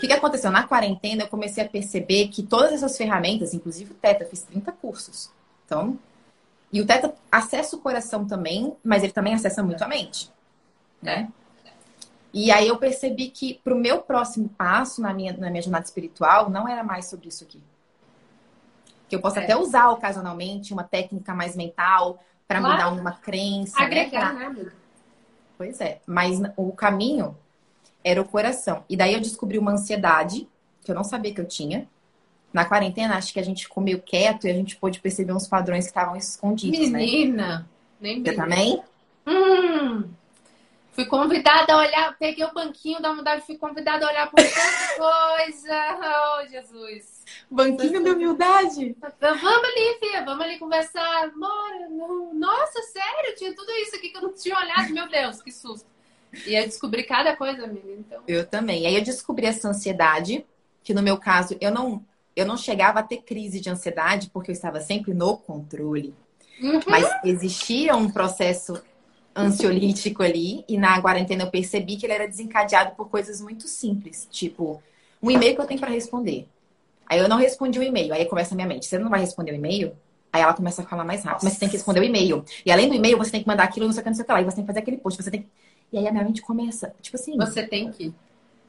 o 0.00 0.02
que, 0.02 0.06
que 0.06 0.14
aconteceu? 0.14 0.50
Na 0.50 0.62
quarentena, 0.62 1.24
eu 1.24 1.28
comecei 1.28 1.62
a 1.62 1.68
perceber 1.68 2.28
que 2.28 2.42
todas 2.42 2.72
essas 2.72 2.96
ferramentas, 2.96 3.52
inclusive 3.52 3.92
o 3.92 3.94
Teta, 3.94 4.24
fiz 4.24 4.40
30 4.44 4.72
cursos. 4.72 5.30
Então, 5.66 5.98
E 6.72 6.80
o 6.80 6.86
teta 6.86 7.14
acessa 7.30 7.76
o 7.76 7.80
coração 7.80 8.24
também, 8.24 8.74
mas 8.82 9.02
ele 9.02 9.12
também 9.12 9.34
acessa 9.34 9.62
muito 9.62 9.82
a 9.84 9.88
mente, 9.88 10.30
né? 11.02 11.28
E 12.32 12.50
aí 12.50 12.68
eu 12.68 12.78
percebi 12.78 13.28
que 13.28 13.60
para 13.62 13.74
o 13.74 13.78
meu 13.78 14.00
próximo 14.00 14.48
passo 14.48 15.02
na 15.02 15.12
minha, 15.12 15.34
na 15.34 15.50
minha 15.50 15.60
jornada 15.60 15.84
espiritual 15.84 16.48
não 16.48 16.66
era 16.66 16.82
mais 16.82 17.10
sobre 17.10 17.28
isso 17.28 17.44
aqui. 17.44 17.62
Que 19.06 19.16
eu 19.16 19.20
posso 19.20 19.38
é. 19.38 19.44
até 19.44 19.54
usar 19.54 19.90
ocasionalmente 19.90 20.72
uma 20.72 20.84
técnica 20.84 21.34
mais 21.34 21.54
mental 21.54 22.24
para 22.48 22.60
claro. 22.60 22.94
mudar 22.94 23.02
uma 23.02 23.12
crença. 23.12 23.78
Né? 23.80 23.84
Agregar, 23.84 24.32
né? 24.32 24.48
né? 24.48 24.72
Pois 25.58 25.78
é. 25.80 26.00
Mas 26.06 26.40
o 26.56 26.72
caminho 26.72 27.36
era 28.04 28.20
o 28.20 28.24
coração. 28.24 28.84
E 28.88 28.96
daí 28.96 29.14
eu 29.14 29.20
descobri 29.20 29.58
uma 29.58 29.72
ansiedade 29.72 30.48
que 30.82 30.90
eu 30.90 30.94
não 30.94 31.04
sabia 31.04 31.34
que 31.34 31.40
eu 31.40 31.46
tinha. 31.46 31.88
Na 32.52 32.64
quarentena, 32.64 33.16
acho 33.16 33.32
que 33.32 33.38
a 33.38 33.44
gente 33.44 33.64
ficou 33.64 33.82
meio 33.82 34.02
quieto 34.02 34.46
e 34.46 34.50
a 34.50 34.54
gente 34.54 34.76
pôde 34.76 35.00
perceber 35.00 35.32
uns 35.32 35.46
padrões 35.46 35.84
que 35.84 35.90
estavam 35.90 36.16
escondidos, 36.16 36.90
Menina, 36.90 37.46
né? 37.46 37.66
Menina! 38.00 38.30
Você 38.30 38.36
também? 38.36 38.82
Hum, 39.26 40.04
fui 40.90 41.06
convidada 41.06 41.74
a 41.74 41.78
olhar, 41.78 42.18
peguei 42.18 42.44
o 42.44 42.52
banquinho 42.52 43.00
da 43.00 43.12
humildade, 43.12 43.46
fui 43.46 43.56
convidada 43.56 44.04
a 44.04 44.08
olhar 44.08 44.30
por 44.30 44.42
tanta 44.42 44.96
coisa. 44.96 45.98
Oh, 46.02 46.48
Jesus! 46.48 47.24
Banquinho 47.48 48.02
da 48.02 48.10
humildade? 48.10 48.96
Vamos 49.20 49.44
ali, 49.44 49.98
filha, 50.00 50.24
vamos 50.24 50.44
ali 50.44 50.58
conversar. 50.58 51.30
Bora. 51.30 51.88
Nossa, 52.32 52.82
sério? 52.82 53.36
Tinha 53.36 53.54
tudo 53.54 53.70
isso 53.72 53.94
aqui 53.94 54.08
que 54.08 54.16
eu 54.16 54.22
não 54.22 54.32
tinha 54.32 54.58
olhado. 54.58 54.92
Meu 54.92 55.08
Deus, 55.08 55.40
que 55.40 55.52
susto. 55.52 55.86
E 56.46 56.54
eu 56.54 56.64
descobri 56.64 57.02
cada 57.04 57.36
coisa, 57.36 57.64
amiga. 57.64 57.92
Então... 57.98 58.22
Eu 58.26 58.46
também. 58.46 58.86
Aí 58.86 58.94
eu 58.94 59.02
descobri 59.02 59.46
essa 59.46 59.68
ansiedade, 59.68 60.44
que 60.82 60.94
no 60.94 61.02
meu 61.02 61.16
caso 61.16 61.56
eu 61.60 61.70
não, 61.70 62.04
eu 62.34 62.46
não 62.46 62.56
chegava 62.56 63.00
a 63.00 63.02
ter 63.02 63.18
crise 63.18 63.60
de 63.60 63.68
ansiedade, 63.68 64.30
porque 64.32 64.50
eu 64.50 64.54
estava 64.54 64.80
sempre 64.80 65.12
no 65.12 65.36
controle. 65.36 66.14
Uhum. 66.60 66.80
Mas 66.86 67.08
existia 67.24 67.96
um 67.96 68.10
processo 68.10 68.80
ansiolítico 69.34 70.22
ali, 70.22 70.64
e 70.68 70.76
na 70.76 71.00
quarentena 71.00 71.44
eu 71.44 71.50
percebi 71.50 71.96
que 71.96 72.04
ele 72.04 72.12
era 72.12 72.28
desencadeado 72.28 72.94
por 72.96 73.08
coisas 73.08 73.40
muito 73.40 73.68
simples, 73.68 74.28
tipo 74.30 74.82
um 75.22 75.30
e-mail 75.30 75.54
que 75.54 75.60
eu 75.60 75.66
tenho 75.66 75.80
para 75.80 75.90
responder. 75.90 76.48
Aí 77.06 77.18
eu 77.18 77.28
não 77.28 77.36
respondi 77.36 77.78
o 77.78 77.82
e-mail, 77.82 78.12
aí 78.12 78.24
começa 78.26 78.54
a 78.54 78.56
minha 78.56 78.66
mente, 78.66 78.86
você 78.86 78.98
não 78.98 79.08
vai 79.08 79.20
responder 79.20 79.52
o 79.52 79.54
e-mail? 79.54 79.96
Aí 80.32 80.42
ela 80.42 80.54
começa 80.54 80.82
a 80.82 80.84
falar 80.84 81.04
mais 81.04 81.24
rápido, 81.24 81.44
mas 81.44 81.54
você 81.54 81.60
tem 81.60 81.68
que 81.68 81.76
responder 81.76 82.00
o 82.00 82.04
e-mail. 82.04 82.44
E 82.64 82.70
além 82.70 82.88
do 82.88 82.94
e-mail, 82.94 83.18
você 83.18 83.32
tem 83.32 83.42
que 83.42 83.48
mandar 83.48 83.64
aquilo, 83.64 83.86
não 83.86 83.92
sei 83.92 84.00
o 84.00 84.04
que, 84.04 84.10
não 84.10 84.14
sei 84.14 84.22
o 84.22 84.26
que 84.26 84.32
lá, 84.32 84.40
e 84.40 84.44
você 84.44 84.56
tem 84.56 84.64
que 84.64 84.68
fazer 84.68 84.78
aquele 84.80 84.96
post, 84.96 85.22
você 85.22 85.30
tem 85.30 85.42
que 85.42 85.48
e 85.92 85.98
aí 85.98 86.06
a 86.06 86.12
minha 86.12 86.24
mente 86.24 86.42
começa, 86.42 86.94
tipo 87.00 87.16
assim. 87.16 87.36
Você 87.36 87.66
tem 87.66 87.90
que. 87.90 88.14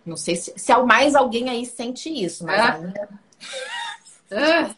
Não 0.06 0.18
sei 0.18 0.36
se, 0.36 0.54
se 0.58 0.76
mais 0.78 1.16
alguém 1.16 1.50
aí 1.50 1.66
sente 1.66 2.10
isso, 2.10 2.44
mas 2.46 2.60
ah. 2.60 2.74
ainda. 2.74 3.10
Ah. 4.32 4.76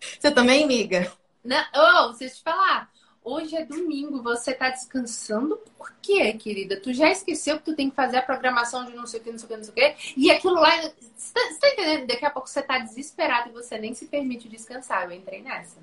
Você 0.00 0.30
também, 0.30 0.64
amiga? 0.64 1.12
Não, 1.44 1.62
oh, 1.74 2.08
deixa 2.10 2.24
eu 2.24 2.38
te 2.38 2.42
falar. 2.42 2.90
Hoje 3.22 3.56
é 3.56 3.64
domingo, 3.64 4.22
você 4.22 4.54
tá 4.54 4.70
descansando 4.70 5.56
por 5.76 5.92
quê, 6.00 6.32
querida? 6.34 6.80
Tu 6.80 6.94
já 6.94 7.10
esqueceu 7.10 7.58
que 7.58 7.64
tu 7.64 7.74
tem 7.74 7.90
que 7.90 7.96
fazer 7.96 8.18
a 8.18 8.22
programação 8.22 8.84
de 8.84 8.94
não 8.94 9.04
sei 9.04 9.18
o 9.18 9.22
que, 9.24 9.32
não 9.32 9.38
sei 9.38 9.46
o 9.46 9.48
que, 9.48 9.56
não 9.56 9.64
sei 9.64 9.72
o 9.72 9.74
que. 9.74 10.14
E 10.16 10.30
aquilo 10.30 10.54
lá. 10.54 10.70
Você 10.80 11.34
tá, 11.34 11.40
você 11.40 11.58
tá 11.58 11.68
entendendo? 11.72 12.06
Daqui 12.06 12.24
a 12.24 12.30
pouco 12.30 12.48
você 12.48 12.62
tá 12.62 12.78
desesperado 12.78 13.48
e 13.48 13.52
você 13.52 13.78
nem 13.78 13.94
se 13.94 14.06
permite 14.06 14.48
descansar. 14.48 15.04
Eu 15.04 15.12
entrei 15.12 15.42
nessa. 15.42 15.78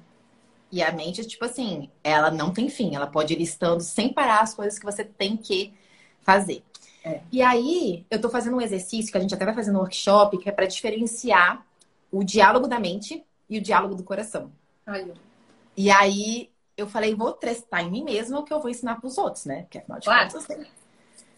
E 0.72 0.82
a 0.82 0.92
mente, 0.92 1.26
tipo 1.26 1.44
assim, 1.44 1.90
ela 2.02 2.32
não 2.32 2.54
tem 2.54 2.70
fim. 2.70 2.96
Ela 2.96 3.08
pode 3.08 3.34
ir 3.34 3.38
listando 3.38 3.84
sem 3.84 4.12
parar 4.12 4.40
as 4.40 4.54
coisas 4.54 4.80
que 4.80 4.86
você 4.86 5.04
tem 5.04 5.36
que 5.36 5.74
fazer. 6.24 6.64
É. 7.04 7.22
E 7.32 7.42
aí, 7.42 8.06
eu 8.10 8.20
tô 8.20 8.30
fazendo 8.30 8.58
um 8.58 8.62
exercício 8.62 9.12
que 9.12 9.18
a 9.18 9.22
gente 9.22 9.34
até 9.34 9.46
vai 9.46 9.54
fazer 9.54 9.72
no 9.72 9.80
workshop, 9.80 10.38
que 10.38 10.50
é 10.50 10.52
para 10.52 10.66
diferenciar 10.66 11.66
o 12.12 12.24
diálogo 12.24 12.68
da 12.68 12.80
mente 12.80 13.24
e 13.50 13.58
o 13.58 13.62
diálogo 13.62 13.96
do 13.96 14.04
coração. 14.04 14.52
Ai. 14.86 15.12
E 15.76 15.92
aí, 15.92 16.50
eu 16.78 16.88
falei, 16.88 17.14
vou 17.14 17.34
testar 17.34 17.82
em 17.84 17.92
mim 17.92 18.04
mesma 18.04 18.40
o 18.40 18.44
que 18.44 18.54
eu 18.54 18.60
vou 18.60 18.70
ensinar 18.70 18.96
para 18.96 19.08
os 19.08 19.18
outros, 19.18 19.46
né? 19.46 19.64
Porque 19.64 19.80
afinal 19.80 20.00
de 20.00 20.06
claro. 20.06 20.32
contas, 20.32 20.58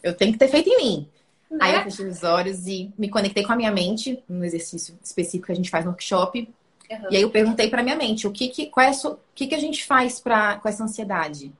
eu 0.03 0.15
tenho 0.15 0.33
que 0.33 0.39
ter 0.39 0.47
feito 0.47 0.69
em 0.69 0.77
mim. 0.77 1.09
Né? 1.49 1.57
Aí 1.61 1.75
eu 1.75 1.83
fechei 1.83 2.07
os 2.07 2.23
olhos 2.23 2.67
e 2.67 2.93
me 2.97 3.09
conectei 3.09 3.43
com 3.43 3.53
a 3.53 3.55
minha 3.55 3.71
mente, 3.71 4.23
num 4.27 4.43
exercício 4.43 4.97
específico 5.03 5.47
que 5.47 5.51
a 5.51 5.55
gente 5.55 5.69
faz 5.69 5.83
no 5.83 5.91
workshop. 5.91 6.47
Uhum. 6.89 7.07
E 7.09 7.15
aí 7.15 7.21
eu 7.21 7.31
perguntei 7.31 7.69
para 7.69 7.83
minha 7.83 7.95
mente, 7.95 8.27
o 8.27 8.31
que 8.31 8.49
que, 8.49 8.67
qual 8.67 8.85
é 8.85 8.89
a, 8.89 9.09
o 9.09 9.17
que 9.33 9.47
que 9.47 9.55
a 9.55 9.59
gente 9.59 9.83
faz 9.83 10.19
pra, 10.19 10.57
com 10.57 10.69
essa 10.69 10.83
ansiedade? 10.83 11.51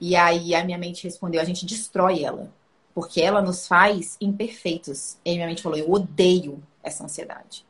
E 0.00 0.14
aí 0.14 0.54
a 0.54 0.64
minha 0.64 0.78
mente 0.78 1.04
respondeu: 1.04 1.40
a 1.40 1.44
gente 1.44 1.66
destrói 1.66 2.22
ela, 2.22 2.50
porque 2.94 3.20
ela 3.20 3.42
nos 3.42 3.66
faz 3.66 4.16
imperfeitos. 4.20 5.16
E 5.24 5.30
a 5.30 5.34
minha 5.34 5.46
mente 5.46 5.62
falou: 5.62 5.78
eu 5.78 5.90
odeio 5.90 6.62
essa 6.82 7.04
ansiedade. 7.04 7.66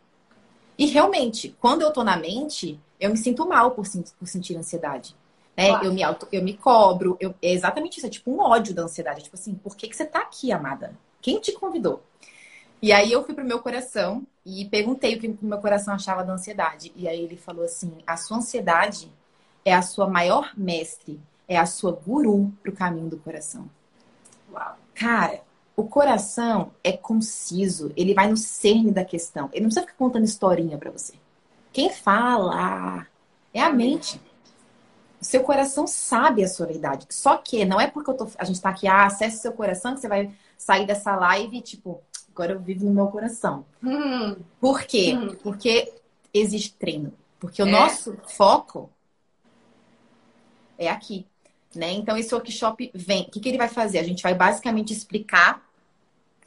E 0.79 0.87
realmente, 0.87 1.57
quando 1.61 1.83
eu 1.83 1.91
tô 1.91 2.05
na 2.05 2.17
mente, 2.17 2.79
eu 3.01 3.11
me 3.11 3.17
sinto 3.17 3.47
mal 3.47 3.73
por, 3.73 3.85
por 4.19 4.29
sentir 4.29 4.57
ansiedade. 4.57 5.15
Né? 5.57 5.71
Eu, 5.83 5.93
me 5.93 6.05
auto, 6.05 6.29
eu 6.31 6.43
me 6.43 6.55
cobro. 6.57 7.17
Eu, 7.19 7.35
é 7.43 7.53
exatamente 7.53 7.99
isso. 7.99 8.07
É 8.07 8.11
tipo 8.11 8.31
um 8.31 8.41
ódio 8.41 8.73
da 8.73 8.83
ansiedade. 8.83 9.25
Tipo 9.25 9.37
assim, 9.37 9.55
por 9.55 9.77
que, 9.77 9.89
que 9.89 9.97
você 9.97 10.05
tá 10.05 10.21
aqui, 10.21 10.53
amada? 10.53 10.95
Quem 11.21 11.41
te 11.41 11.51
convidou? 11.53 12.03
E 12.81 12.93
aí 12.93 13.11
eu 13.11 13.25
fui 13.25 13.35
pro 13.35 13.45
meu 13.45 13.59
coração 13.59 14.25
e 14.47 14.65
perguntei 14.67 15.17
o 15.17 15.21
que 15.21 15.27
o 15.27 15.39
meu 15.43 15.59
coração 15.59 15.95
achava 15.95 16.23
da 16.23 16.33
ansiedade. 16.33 16.93
E 16.95 17.09
aí 17.09 17.21
ele 17.21 17.37
falou 17.37 17.65
assim: 17.65 17.93
a 18.07 18.17
sua 18.17 18.37
ansiedade 18.37 19.11
é 19.65 19.75
a 19.75 19.83
sua 19.83 20.07
maior 20.07 20.53
mestre 20.57 21.21
é 21.49 21.57
a 21.57 21.67
sua 21.67 21.93
guru 21.93 22.53
para 22.63 22.71
o 22.71 22.77
caminho 22.77 23.09
do 23.09 23.17
coração. 23.17 23.69
Uau. 24.53 24.77
Cara, 24.95 25.41
o 25.75 25.85
coração 25.85 26.73
é 26.85 26.93
conciso, 26.93 27.93
ele 27.97 28.13
vai 28.13 28.29
no 28.29 28.37
cerne 28.37 28.91
da 28.91 29.05
questão. 29.05 29.49
Ele 29.53 29.63
não 29.63 29.69
precisa 29.69 29.87
ficar 29.87 29.97
contando 29.97 30.25
historinha 30.25 30.77
para 30.77 30.91
você. 30.91 31.15
Quem 31.73 31.91
fala 31.91 33.07
é 33.55 33.63
a 33.63 33.73
mente. 33.73 34.21
O 35.21 35.25
seu 35.25 35.43
coração 35.43 35.87
sabe 35.87 36.45
a 36.45 36.49
sua 36.49 36.67
verdade. 36.67 37.07
Só 37.09 37.37
que 37.37 37.65
não 37.65 37.81
é 37.81 37.87
porque 37.87 38.13
tô, 38.13 38.29
a 38.37 38.45
gente 38.45 38.61
tá 38.61 38.71
aqui, 38.71 38.87
ah, 38.87 39.07
acesse 39.07 39.39
seu 39.39 39.53
coração, 39.53 39.95
que 39.95 40.01
você 40.01 40.09
vai 40.09 40.33
sair 40.57 40.87
dessa 40.87 41.15
live, 41.17 41.61
tipo, 41.61 42.01
agora 42.31 42.53
eu 42.53 42.61
vivo 42.61 42.85
no 42.85 42.93
meu 42.93 43.07
coração. 43.09 43.65
Hum. 43.83 44.37
Por 44.61 44.83
quê? 44.83 45.15
Hum. 45.17 45.37
Porque 45.43 45.93
existe 46.33 46.75
treino. 46.75 47.13
Porque 47.39 47.63
é. 47.63 47.65
o 47.65 47.69
nosso 47.69 48.17
foco 48.27 48.91
é 50.77 50.89
aqui. 50.89 51.27
Né? 51.79 51.93
Então, 51.93 52.17
esse 52.17 52.35
workshop 52.35 52.91
vem. 52.93 53.23
O 53.23 53.31
que, 53.31 53.41
que 53.41 53.49
ele 53.49 53.59
vai 53.59 53.69
fazer? 53.69 53.99
A 53.99 54.03
gente 54.03 54.23
vai 54.23 54.35
basicamente 54.35 54.93
explicar 54.93 55.63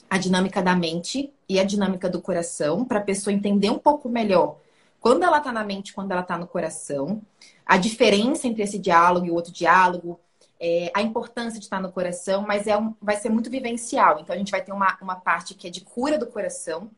a 0.10 0.18
dinâmica 0.18 0.62
da 0.62 0.76
mente 0.76 1.32
e 1.48 1.60
a 1.60 1.64
dinâmica 1.64 2.10
do 2.10 2.22
coração 2.22 2.84
para 2.84 3.00
a 3.00 3.04
pessoa 3.04 3.34
entender 3.34 3.70
um 3.70 3.80
pouco 3.80 4.10
melhor 4.10 4.58
quando 5.02 5.24
ela 5.24 5.40
está 5.40 5.52
na 5.52 5.64
mente, 5.64 5.94
quando 5.94 6.12
ela 6.12 6.22
está 6.22 6.38
no 6.38 6.46
coração, 6.46 7.24
a 7.66 7.76
diferença 7.76 8.48
entre 8.48 8.62
esse 8.62 8.78
diálogo 8.78 9.26
e 9.26 9.32
o 9.32 9.34
outro 9.34 9.52
diálogo, 9.52 10.20
é, 10.60 10.92
a 10.94 11.02
importância 11.02 11.58
de 11.60 11.66
estar 11.66 11.82
no 11.82 11.92
coração, 11.92 12.44
mas 12.44 12.68
é 12.68 12.78
um, 12.78 12.94
vai 13.02 13.16
ser 13.16 13.30
muito 13.30 13.50
vivencial. 13.50 14.20
Então 14.20 14.36
a 14.36 14.38
gente 14.38 14.52
vai 14.52 14.62
ter 14.62 14.72
uma, 14.72 14.96
uma 15.02 15.16
parte 15.16 15.56
que 15.56 15.68
é 15.68 15.72
de 15.72 15.82
cura 15.82 16.20
do 16.20 16.28
coração, 16.28 16.90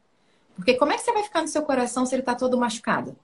porque 0.54 0.74
como 0.74 0.92
é 0.92 0.98
que 0.98 1.02
você 1.02 1.14
vai 1.14 1.24
ficar 1.24 1.42
no 1.42 1.48
seu 1.48 1.62
coração 1.62 2.06
se 2.06 2.14
ele 2.14 2.24
está 2.24 2.36
todo 2.36 2.58
machucado? 2.58 3.16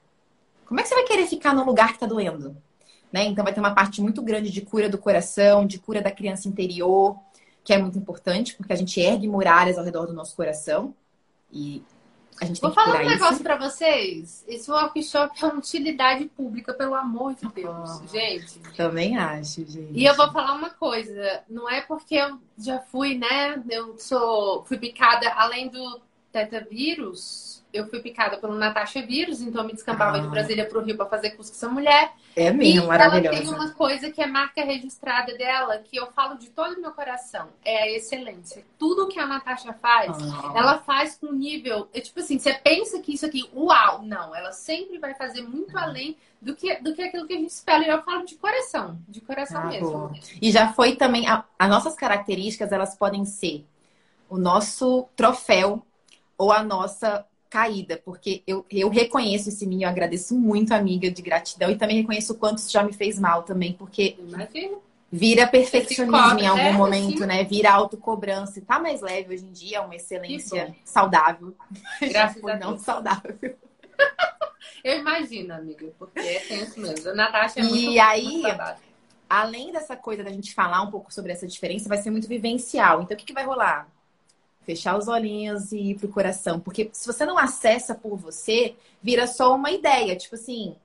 Como 0.65 0.79
é 0.79 0.83
que 0.83 0.87
você 0.87 0.95
vai 0.95 1.03
querer 1.03 1.27
ficar 1.27 1.53
no 1.53 1.65
lugar 1.65 1.89
que 1.89 1.95
está 1.95 2.05
doendo? 2.05 2.55
Né? 3.11 3.25
Então 3.25 3.43
vai 3.43 3.53
ter 3.53 3.59
uma 3.59 3.73
parte 3.73 4.01
muito 4.01 4.21
grande 4.21 4.51
de 4.51 4.61
cura 4.61 4.87
do 4.87 4.97
coração, 4.97 5.65
de 5.65 5.79
cura 5.79 6.01
da 6.01 6.11
criança 6.11 6.47
interior, 6.47 7.17
que 7.63 7.73
é 7.73 7.77
muito 7.77 7.97
importante, 7.97 8.55
porque 8.55 8.73
a 8.73 8.75
gente 8.75 8.99
ergue 8.99 9.27
muralhas 9.27 9.77
ao 9.77 9.83
redor 9.83 10.05
do 10.05 10.13
nosso 10.13 10.35
coração. 10.35 10.93
E 11.51 11.83
a 12.39 12.45
gente 12.45 12.61
Vou 12.61 12.71
falar 12.71 13.01
um 13.01 13.05
negócio 13.05 13.43
para 13.43 13.57
vocês. 13.57 14.45
Esse 14.47 14.71
workshop 14.71 15.43
é 15.43 15.45
uma 15.45 15.57
utilidade 15.57 16.25
pública, 16.25 16.73
pelo 16.73 16.95
amor 16.95 17.33
de 17.33 17.47
Deus, 17.49 18.01
oh, 18.01 18.07
gente. 18.07 18.59
Também 18.77 19.17
acho, 19.17 19.65
gente. 19.65 19.91
E 19.93 20.05
eu 20.05 20.15
vou 20.15 20.31
falar 20.31 20.53
uma 20.53 20.69
coisa. 20.69 21.43
Não 21.49 21.69
é 21.69 21.81
porque 21.81 22.15
eu 22.15 22.39
já 22.57 22.79
fui, 22.79 23.17
né? 23.17 23.61
Eu 23.69 23.97
sou 23.97 24.63
fui 24.65 24.77
picada 24.77 25.29
além 25.33 25.67
do 25.67 25.99
tetavírus 26.31 27.48
eu 27.71 27.87
fui 27.87 27.99
picada 27.99 28.37
pelo 28.37 28.55
Natasha 28.55 29.01
Vírus, 29.01 29.41
então 29.41 29.61
eu 29.61 29.67
me 29.67 29.73
descampava 29.73 30.17
ah. 30.17 30.19
de 30.19 30.27
Brasília 30.27 30.65
para 30.65 30.77
o 30.77 30.81
Rio 30.81 30.97
para 30.97 31.05
fazer 31.05 31.31
curso 31.31 31.51
com 31.51 31.57
essa 31.57 31.69
mulher. 31.69 32.11
É 32.35 32.51
mesmo, 32.51 32.87
maravilhosa. 32.87 33.35
Ela 33.35 33.45
tem 33.45 33.53
uma 33.53 33.71
coisa 33.71 34.09
que 34.09 34.21
é 34.21 34.27
marca 34.27 34.63
registrada 34.63 35.37
dela, 35.37 35.77
que 35.79 35.97
eu 35.97 36.07
falo 36.11 36.37
de 36.37 36.49
todo 36.49 36.77
o 36.77 36.81
meu 36.81 36.91
coração, 36.91 37.49
é 37.63 37.83
a 37.83 37.91
excelência. 37.91 38.65
Tudo 38.77 39.07
que 39.07 39.19
a 39.19 39.25
Natasha 39.25 39.73
faz, 39.73 40.17
ah. 40.21 40.53
ela 40.55 40.79
faz 40.79 41.17
com 41.17 41.31
nível, 41.31 41.87
é 41.93 42.01
tipo 42.01 42.19
assim, 42.19 42.39
você 42.39 42.53
pensa 42.53 42.99
que 42.99 43.13
isso 43.13 43.25
aqui, 43.25 43.49
uau, 43.55 44.01
não, 44.01 44.35
ela 44.35 44.51
sempre 44.51 44.97
vai 44.97 45.13
fazer 45.13 45.41
muito 45.41 45.77
ah. 45.77 45.83
além 45.83 46.17
do 46.41 46.55
que, 46.55 46.75
do 46.77 46.95
que 46.95 47.01
aquilo 47.01 47.27
que 47.27 47.33
a 47.33 47.37
gente 47.37 47.51
espera. 47.51 47.85
E 47.85 47.89
eu 47.89 48.01
falo 48.01 48.25
de 48.25 48.35
coração, 48.35 48.97
de 49.07 49.21
coração 49.21 49.61
ah, 49.61 49.65
mesmo. 49.65 49.91
Boa. 49.91 50.11
E 50.41 50.51
já 50.51 50.73
foi 50.73 50.95
também, 50.95 51.27
a, 51.27 51.43
as 51.57 51.69
nossas 51.69 51.95
características, 51.95 52.71
elas 52.71 52.95
podem 52.95 53.25
ser 53.25 53.65
o 54.29 54.37
nosso 54.37 55.07
troféu 55.15 55.83
ou 56.37 56.51
a 56.51 56.63
nossa 56.63 57.25
caída, 57.49 58.01
porque 58.03 58.43
eu, 58.45 58.65
eu 58.69 58.89
reconheço 58.89 59.49
esse 59.49 59.65
mim, 59.65 59.83
eu 59.83 59.89
agradeço 59.89 60.35
muito, 60.37 60.71
amiga, 60.73 61.09
de 61.09 61.21
gratidão, 61.21 61.71
e 61.71 61.75
também 61.75 61.97
reconheço 61.97 62.33
o 62.33 62.37
quanto 62.37 62.59
isso 62.59 62.71
já 62.71 62.83
me 62.83 62.93
fez 62.93 63.17
mal 63.17 63.43
também, 63.43 63.73
porque 63.73 64.17
vira 65.11 65.47
perfeccionismo 65.47 66.39
em 66.39 66.47
algum 66.47 66.61
é, 66.61 66.71
momento, 66.71 67.25
né? 67.25 67.43
Vira 67.43 67.71
autocobrança. 67.71 68.61
Tá 68.61 68.79
mais 68.79 69.01
leve 69.01 69.33
hoje 69.33 69.45
em 69.45 69.51
dia, 69.51 69.77
é 69.77 69.81
uma 69.81 69.95
excelência 69.95 70.75
saudável. 70.85 71.55
Graças 71.99 72.43
a 72.45 72.55
não 72.55 72.77
saudável. 72.77 73.35
Eu 74.83 74.99
imagino, 74.99 75.53
amiga, 75.53 75.91
porque 75.97 76.19
é 76.19 76.39
tenso 76.39 76.79
mesmo. 76.79 77.09
A 77.09 77.13
Natasha 77.13 77.59
é 77.59 77.63
muito 77.63 77.75
E 77.75 77.99
aí, 77.99 78.43
além 79.29 79.71
dessa 79.71 79.95
coisa 79.95 80.23
da 80.23 80.31
gente 80.31 80.53
falar 80.53 80.81
um 80.81 80.91
pouco 80.91 81.13
sobre 81.13 81.31
essa 81.31 81.45
diferença, 81.45 81.89
vai 81.89 81.97
ser 81.97 82.11
muito 82.11 82.27
vivencial. 82.27 83.01
Então, 83.01 83.15
o 83.15 83.17
que, 83.17 83.25
que 83.25 83.33
vai 83.33 83.45
rolar? 83.45 83.89
Fechar 84.69 84.95
os 84.99 85.07
olhinhos 85.07 85.71
e 85.71 85.79
ir 85.79 85.95
pro 85.97 86.07
coração. 86.07 86.59
Porque 86.59 86.91
se 86.93 87.07
você 87.07 87.25
não 87.25 87.39
acessa 87.39 87.95
por 87.95 88.15
você, 88.15 88.75
vira 89.01 89.25
só 89.25 89.55
uma 89.55 89.71
ideia. 89.71 90.15
Tipo 90.15 90.35
assim, 90.35 90.75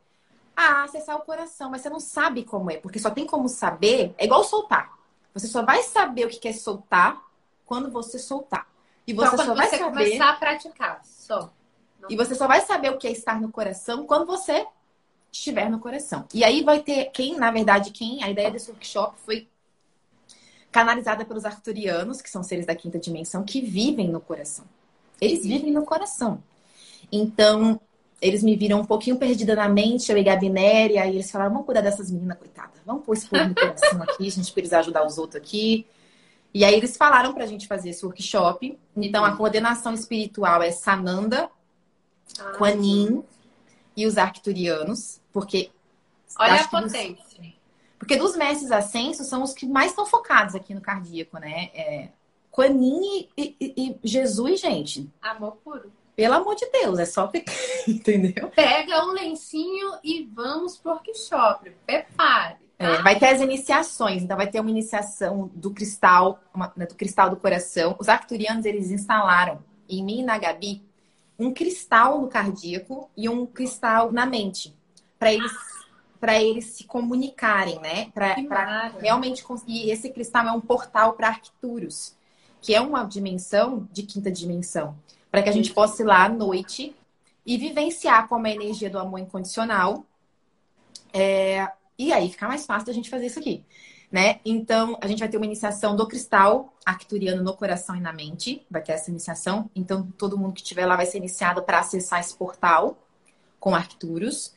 ah, 0.57 0.85
acessar 0.85 1.15
o 1.17 1.21
coração, 1.21 1.69
mas 1.69 1.83
você 1.83 1.91
não 1.91 2.01
sabe 2.01 2.45
como 2.45 2.71
é, 2.71 2.79
porque 2.79 2.99
só 2.99 3.11
tem 3.11 3.27
como 3.27 3.47
saber, 3.47 4.15
é 4.17 4.25
igual 4.25 4.43
soltar. 4.43 4.91
Você 5.35 5.47
só 5.47 5.63
vai 5.63 5.83
saber 5.83 6.25
o 6.25 6.31
que 6.31 6.49
é 6.49 6.53
soltar 6.55 7.23
quando 7.67 7.91
você 7.91 8.19
soltar. 8.19 8.67
E 9.07 9.13
você 9.13 9.35
então, 9.35 9.45
só 9.45 9.55
vai 9.55 9.69
você 9.69 9.77
saber. 9.77 9.91
começar 9.91 10.31
a 10.31 10.37
praticar, 10.37 11.01
só. 11.05 11.53
Não... 12.01 12.09
E 12.09 12.17
você 12.17 12.35
só 12.35 12.49
vai 12.49 12.63
saber 12.63 12.91
o 12.91 12.97
que 12.97 13.07
é 13.07 13.13
estar 13.13 13.39
no 13.39 13.53
coração 13.53 14.07
quando 14.07 14.25
você 14.25 14.67
estiver 15.31 15.69
no 15.69 15.79
coração. 15.79 16.25
E 16.33 16.43
aí 16.43 16.65
vai 16.65 16.81
ter 16.81 17.11
quem, 17.11 17.37
na 17.37 17.51
verdade, 17.51 17.91
quem 17.91 18.25
a 18.25 18.31
ideia 18.31 18.51
desse 18.51 18.71
workshop 18.71 19.21
foi 19.27 19.47
canalizada 20.75 21.25
pelos 21.25 21.45
arcturianos, 21.45 22.21
que 22.21 22.29
são 22.29 22.43
seres 22.43 22.67
da 22.67 22.75
quinta 22.75 22.99
dimensão, 22.99 23.45
que 23.45 23.61
vivem 23.61 24.09
no 24.09 24.21
coração. 24.21 24.65
Eles 25.21 25.47
vivem 25.47 25.71
no 25.71 25.85
coração. 25.85 26.43
Então, 27.13 27.81
eles 28.21 28.43
me 28.43 28.57
viram 28.57 28.81
um 28.81 28.85
pouquinho 28.85 29.17
perdida 29.17 29.55
na 29.55 29.69
mente, 29.69 30.11
eu 30.11 30.19
e 30.19 30.25
Gabinéria, 30.25 30.95
e 30.95 30.99
aí 30.99 31.15
eles 31.15 31.31
falaram, 31.31 31.53
vamos 31.53 31.67
cuidar 31.67 31.81
dessas 31.81 32.11
meninas, 32.11 32.37
coitadas. 32.37 32.81
Vamos 32.85 33.05
pôr 33.05 33.13
esse 33.13 33.25
povo 33.25 33.45
no 33.45 33.55
coração 33.55 34.03
aqui, 34.03 34.27
a 34.27 34.31
gente 34.33 34.53
precisa 34.53 34.81
ajudar 34.81 35.07
os 35.07 35.17
outros 35.17 35.41
aqui. 35.41 35.87
E 36.53 36.65
aí 36.65 36.75
eles 36.75 36.97
falaram 36.97 37.33
pra 37.33 37.47
gente 37.47 37.69
fazer 37.69 37.91
esse 37.91 38.05
workshop. 38.05 38.77
Então, 38.97 39.25
a 39.25 39.37
coordenação 39.37 39.95
espiritual 39.95 40.61
é 40.61 40.73
Sananda, 40.73 41.49
ah, 42.41 42.53
Quanin 42.59 43.23
e 43.97 44.09
os 44.09 44.19
arcturianos, 44.19 45.21
porque... 45.33 45.71
Olha 46.37 46.57
a 46.57 46.67
potência. 46.67 47.15
Dos, 47.15 47.54
porque 48.05 48.19
dos 48.19 48.37
mestres 48.37 48.71
ascensos 48.71 49.27
são 49.27 49.43
os 49.43 49.55
que 49.55 49.65
mais 49.67 49.91
estão 49.91 50.05
focados 50.05 50.55
aqui 50.55 50.75
no 50.75 50.81
cardíaco, 50.83 51.39
né? 51.39 51.71
É, 51.75 52.09
Quanin 52.51 53.31
e, 53.35 53.57
e, 53.59 53.75
e 53.77 53.99
Jesus, 54.07 54.61
gente. 54.61 55.11
Amor 55.23 55.57
puro. 55.65 55.91
Pelo 56.15 56.35
amor 56.35 56.55
de 56.55 56.71
Deus, 56.71 56.99
é 56.99 57.07
só 57.07 57.29
ficar, 57.31 57.55
entendeu? 57.89 58.51
Pega 58.51 59.07
um 59.07 59.13
lencinho 59.13 59.95
e 60.05 60.23
vamos 60.23 60.77
pro 60.77 60.93
workshop. 60.93 61.71
Prepare. 61.87 62.57
Tá? 62.77 62.89
É, 62.89 63.03
vai 63.03 63.19
ter 63.19 63.27
as 63.27 63.41
iniciações, 63.41 64.23
então 64.23 64.37
vai 64.37 64.49
ter 64.49 64.61
uma 64.61 64.71
iniciação 64.71 65.51
do 65.55 65.71
cristal, 65.71 66.41
uma, 66.53 66.71
né, 66.77 66.85
do 66.85 66.95
cristal 66.95 67.31
do 67.31 67.37
coração. 67.37 67.97
Os 67.99 68.11
arcturianos, 68.11 68.67
eles 68.67 68.91
instalaram 68.91 69.65
em 69.89 70.05
mim 70.05 70.21
e 70.21 70.25
na 70.25 70.37
Gabi 70.37 70.83
um 71.39 71.53
cristal 71.55 72.21
no 72.21 72.29
cardíaco 72.29 73.11
e 73.17 73.31
um 73.31 73.47
cristal 73.47 74.13
na 74.13 74.27
mente, 74.27 74.77
para 75.19 75.33
eles 75.33 75.51
para 76.25 76.43
eles 76.43 76.65
se 76.69 76.85
comunicarem, 76.85 77.79
né? 77.81 78.11
Para 78.15 78.89
realmente 78.99 79.45
conseguir. 79.45 79.91
Esse 79.91 80.09
cristal 80.09 80.49
é 80.49 80.53
um 80.53 80.61
portal 80.61 81.13
para 81.13 81.29
Arcturus, 81.29 82.17
que 82.63 82.75
é 82.75 82.81
uma 82.81 83.05
dimensão 83.05 83.87
de 83.93 84.05
quinta 84.05 84.33
dimensão 84.33 84.97
para 85.31 85.43
que 85.43 85.51
a 85.51 85.53
gente 85.53 85.75
possa 85.75 86.01
ir 86.01 86.07
lá 86.07 86.25
à 86.25 86.29
noite 86.31 86.97
e 87.45 87.59
vivenciar 87.59 88.27
como 88.27 88.47
é 88.47 88.53
a 88.53 88.55
energia 88.55 88.89
do 88.89 88.99
amor 88.99 89.21
incondicional. 89.21 90.07
É, 91.13 91.69
e 91.99 92.11
aí 92.11 92.31
fica 92.31 92.49
mais 92.49 92.65
fácil 92.65 92.87
da 92.87 92.95
gente 92.95 93.11
fazer 93.11 93.27
isso 93.27 93.39
aqui. 93.39 93.63
Né? 94.11 94.41
Então, 94.47 94.97
a 95.03 95.07
gente 95.07 95.19
vai 95.19 95.29
ter 95.29 95.37
uma 95.37 95.45
iniciação 95.45 95.95
do 95.95 96.07
cristal 96.07 96.73
arcturiano 96.87 97.43
no 97.43 97.53
coração 97.55 97.97
e 97.97 98.01
na 98.01 98.15
mente. 98.15 98.65
Vai 98.71 98.81
ter 98.81 98.93
essa 98.93 99.11
iniciação. 99.11 99.69
Então, 99.77 100.11
todo 100.17 100.39
mundo 100.39 100.55
que 100.55 100.63
estiver 100.63 100.87
lá 100.87 100.97
vai 100.97 101.05
ser 101.05 101.19
iniciado 101.19 101.63
para 101.63 101.81
acessar 101.81 102.21
esse 102.21 102.35
portal 102.35 102.97
com 103.61 103.75
Arcturus. 103.75 104.54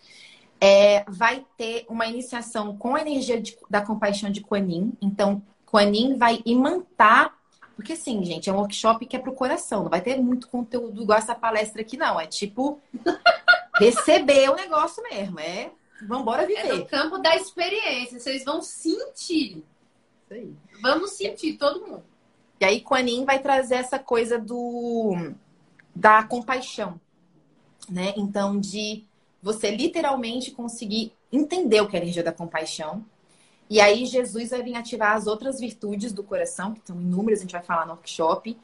É, 0.59 1.03
vai 1.07 1.45
ter 1.55 1.85
uma 1.87 2.07
iniciação 2.07 2.75
com 2.75 2.95
a 2.95 3.01
energia 3.01 3.39
de, 3.39 3.57
da 3.69 3.81
compaixão 3.81 4.29
de 4.29 4.41
Quanin. 4.41 4.93
Então, 5.01 5.41
Quanin 5.65 6.17
vai 6.17 6.41
imantar 6.45 7.37
porque, 7.77 7.93
assim, 7.93 8.25
gente, 8.25 8.49
é 8.49 8.53
um 8.53 8.57
workshop 8.57 9.05
que 9.05 9.15
é 9.15 9.19
pro 9.19 9.35
coração. 9.35 9.83
Não 9.83 9.89
vai 9.89 10.01
ter 10.01 10.17
muito 10.17 10.47
conteúdo 10.47 11.03
igual 11.03 11.19
essa 11.19 11.35
palestra 11.35 11.81
aqui, 11.81 11.95
não. 11.95 12.19
É 12.19 12.25
tipo 12.25 12.81
receber 13.77 14.49
o 14.49 14.55
negócio 14.55 15.01
mesmo. 15.03 15.39
É 15.39 15.69
vambora 16.01 16.47
viver. 16.47 16.65
É 16.65 16.73
no 16.73 16.85
campo 16.87 17.19
da 17.19 17.35
experiência. 17.35 18.19
Vocês 18.19 18.43
vão 18.43 18.63
sentir. 18.63 19.63
Isso 20.23 20.33
aí. 20.33 20.55
Vamos 20.81 21.11
sentir, 21.11 21.53
todo 21.53 21.85
mundo. 21.85 22.03
E 22.59 22.65
aí, 22.65 22.81
Quanin 22.81 23.25
vai 23.25 23.37
trazer 23.37 23.75
essa 23.75 23.99
coisa 23.99 24.39
do 24.39 25.33
da 25.95 26.23
compaixão, 26.23 26.99
né? 27.87 28.13
Então, 28.17 28.59
de 28.59 29.05
você 29.41 29.71
literalmente 29.71 30.51
conseguir 30.51 31.13
entender 31.31 31.81
o 31.81 31.87
que 31.87 31.95
é 31.95 31.99
a 31.99 32.03
energia 32.03 32.23
da 32.23 32.31
compaixão 32.31 33.05
e 33.69 33.81
aí 33.81 34.05
Jesus 34.05 34.51
vai 34.51 34.63
vir 34.63 34.75
ativar 34.75 35.15
as 35.15 35.27
outras 35.27 35.59
virtudes 35.59 36.13
do 36.13 36.23
coração, 36.23 36.73
que 36.73 36.81
são 36.85 36.99
inúmeras, 36.99 37.39
a 37.39 37.41
gente 37.41 37.51
vai 37.51 37.63
falar 37.63 37.85
no 37.85 37.93
workshop. 37.93 38.57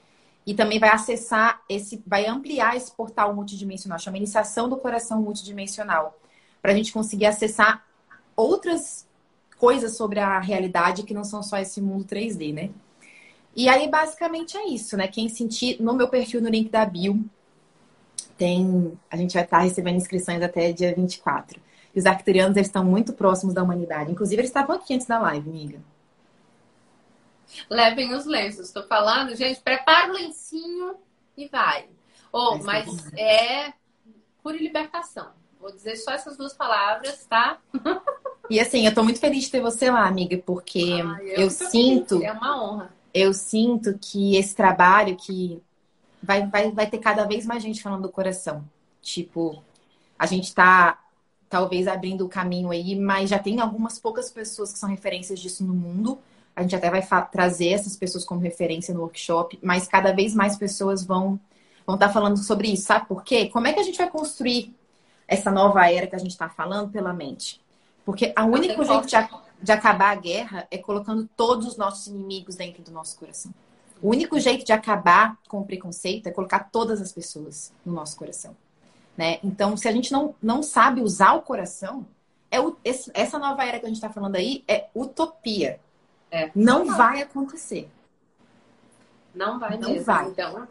E 0.46 0.54
também 0.54 0.80
vai 0.80 0.90
acessar 0.90 1.62
esse, 1.70 2.02
vai 2.06 2.26
ampliar 2.26 2.76
esse 2.76 2.92
portal 2.92 3.34
multidimensional, 3.34 3.98
chama 3.98 4.18
iniciação 4.18 4.68
do 4.68 4.76
coração 4.76 5.22
multidimensional, 5.22 6.20
para 6.62 6.74
a 6.74 6.76
gente 6.76 6.92
conseguir 6.92 7.28
acessar 7.28 7.86
outras 8.36 9.08
coisas 9.58 9.96
sobre 9.96 10.20
a 10.20 10.40
realidade 10.40 11.04
que 11.04 11.14
não 11.14 11.24
são 11.24 11.42
só 11.42 11.58
esse 11.58 11.80
mundo 11.80 12.04
3D, 12.04 12.54
né? 12.54 12.72
E 13.56 13.70
aí, 13.70 13.88
basicamente, 13.88 14.58
é 14.58 14.68
isso, 14.68 14.98
né? 14.98 15.08
Quem 15.08 15.30
sentir 15.30 15.82
no 15.82 15.94
meu 15.94 16.10
perfil 16.10 16.42
no 16.42 16.50
link 16.50 16.70
da 16.70 16.84
bio, 16.86 17.24
tem. 18.38 18.98
A 19.10 19.18
gente 19.18 19.34
vai 19.34 19.44
estar 19.44 19.60
recebendo 19.60 19.96
inscrições 19.96 20.42
até 20.42 20.72
dia 20.72 20.94
24. 20.94 21.60
E 21.96 22.00
os 22.00 22.06
arcturianos 22.06 22.58
eles 22.58 22.68
estão 22.68 22.84
muito 22.84 23.14
próximos 23.14 23.54
da 23.54 23.62
humanidade. 23.64 24.12
Inclusive, 24.12 24.42
eles 24.42 24.50
estavam 24.50 24.76
aqui 24.76 24.94
antes 24.96 25.06
da 25.06 25.20
live, 25.20 25.50
amiga. 25.50 25.80
Levem 27.70 28.14
os 28.14 28.26
lenços. 28.26 28.68
Estou 28.68 28.84
falando, 28.84 29.36
gente, 29.36 29.60
prepara 29.62 30.12
o 30.12 30.16
lencinho 30.16 30.96
e 31.38 31.48
vai. 31.48 31.86
Oh, 32.32 32.58
mas 32.58 33.14
é 33.14 33.74
cura 34.42 34.58
e 34.58 34.64
libertação. 34.64 35.30
Vou 35.60 35.72
dizer 35.72 35.96
só 35.96 36.12
essas 36.12 36.36
duas 36.36 36.54
palavras, 36.54 37.26
tá? 37.26 37.60
E 38.50 38.60
assim, 38.60 38.86
eu 38.86 38.94
tô 38.94 39.02
muito 39.04 39.22
feliz 39.22 39.46
de 39.46 39.52
ter 39.52 39.62
você 39.62 39.90
lá, 39.90 40.06
amiga, 40.06 40.38
porque 40.46 41.02
Ai, 41.02 41.30
eu, 41.30 41.44
eu 41.44 41.50
sinto. 41.50 42.20
Feliz. 42.20 42.26
É 42.26 42.32
uma 42.34 42.62
honra. 42.62 42.94
Eu 43.14 43.34
sinto 43.34 43.98
que 43.98 44.36
esse 44.36 44.54
trabalho 44.54 45.16
que 45.16 45.62
vai, 46.24 46.48
vai, 46.48 46.72
vai 46.72 46.88
ter 46.88 47.00
cada 47.00 47.26
vez 47.26 47.46
mais 47.46 47.62
gente 47.62 47.84
falando 47.84 48.04
do 48.04 48.10
coração. 48.10 48.64
Tipo, 49.02 49.62
a 50.18 50.26
gente 50.26 50.56
tá 50.56 51.00
talvez 51.50 51.88
abrindo 51.88 52.26
o 52.26 52.30
caminho 52.30 52.72
aí, 52.72 52.96
mas 52.96 53.30
já 53.30 53.38
tem 53.38 53.60
algumas 53.60 54.00
poucas 54.00 54.32
pessoas 54.32 54.72
que 54.72 54.80
são 54.80 54.90
referências 54.90 55.40
disso 55.40 55.64
no 55.64 55.74
mundo. 55.74 56.18
A 56.56 56.62
gente 56.62 56.76
até 56.76 56.90
vai 56.90 57.06
trazer 57.32 57.70
essas 57.70 57.96
pessoas 57.96 58.24
como 58.24 58.40
referência 58.40 58.94
no 58.94 59.02
workshop, 59.02 59.60
mas 59.62 59.88
cada 59.88 60.14
vez 60.14 60.34
mais 60.34 60.56
pessoas 60.56 61.04
vão 61.04 61.40
vão 61.86 61.96
estar 61.96 62.08
tá 62.08 62.14
falando 62.14 62.38
sobre 62.38 62.70
isso. 62.70 62.84
Sabe 62.84 63.08
por 63.08 63.24
quê? 63.24 63.50
Como 63.50 63.68
é 63.68 63.74
que 63.74 63.80
a 63.80 63.84
gente 63.84 63.98
vai 63.98 64.10
construir 64.10 64.74
essa 65.28 65.52
nova 65.52 65.92
era 65.92 66.08
que 66.08 66.16
a 66.16 66.20
gente 66.20 66.32
está 66.32 66.48
falando 66.48 66.90
pela 66.90 67.14
mente? 67.14 67.62
Porque 68.06 68.34
o 68.38 68.44
único 68.44 68.84
jeito 68.86 69.06
de, 69.06 69.16
de 69.62 69.72
acabar 69.72 70.12
a 70.12 70.16
guerra 70.16 70.68
é 70.72 70.78
colocando 70.78 71.30
todos 71.36 71.68
os 71.68 71.78
nossos 71.78 72.08
inimigos 72.08 72.56
dentro 72.56 72.82
do 72.82 72.92
nosso 72.92 73.18
coração. 73.20 73.54
O 74.04 74.10
único 74.10 74.38
jeito 74.38 74.66
de 74.66 74.74
acabar 74.74 75.38
com 75.48 75.62
o 75.62 75.66
preconceito 75.66 76.28
é 76.28 76.32
colocar 76.32 76.70
todas 76.70 77.02
as 77.02 77.14
pessoas 77.14 77.72
no 77.86 77.94
nosso 77.94 78.18
coração. 78.18 78.54
Né? 79.18 79.40
Então, 79.42 79.78
se 79.78 79.88
a 79.88 79.94
gente 79.94 80.12
não, 80.12 80.36
não 80.42 80.62
sabe 80.62 81.00
usar 81.00 81.32
o 81.36 81.42
coração, 81.42 82.06
é 82.52 82.60
o, 82.60 82.76
esse, 82.84 83.10
essa 83.14 83.40
nova 83.40 83.64
era 83.64 83.80
que 83.80 83.86
a 83.86 83.88
gente 83.88 83.96
está 83.96 84.10
falando 84.10 84.36
aí 84.36 84.62
é 84.68 84.90
utopia. 84.94 85.80
É. 86.30 86.52
Não 86.54 86.98
vai 86.98 87.22
acontecer. 87.22 87.90
Não 89.34 89.58
vai 89.58 89.78
não 89.78 89.92
mesmo. 89.92 90.04
Vai. 90.04 90.28
Então, 90.28 90.68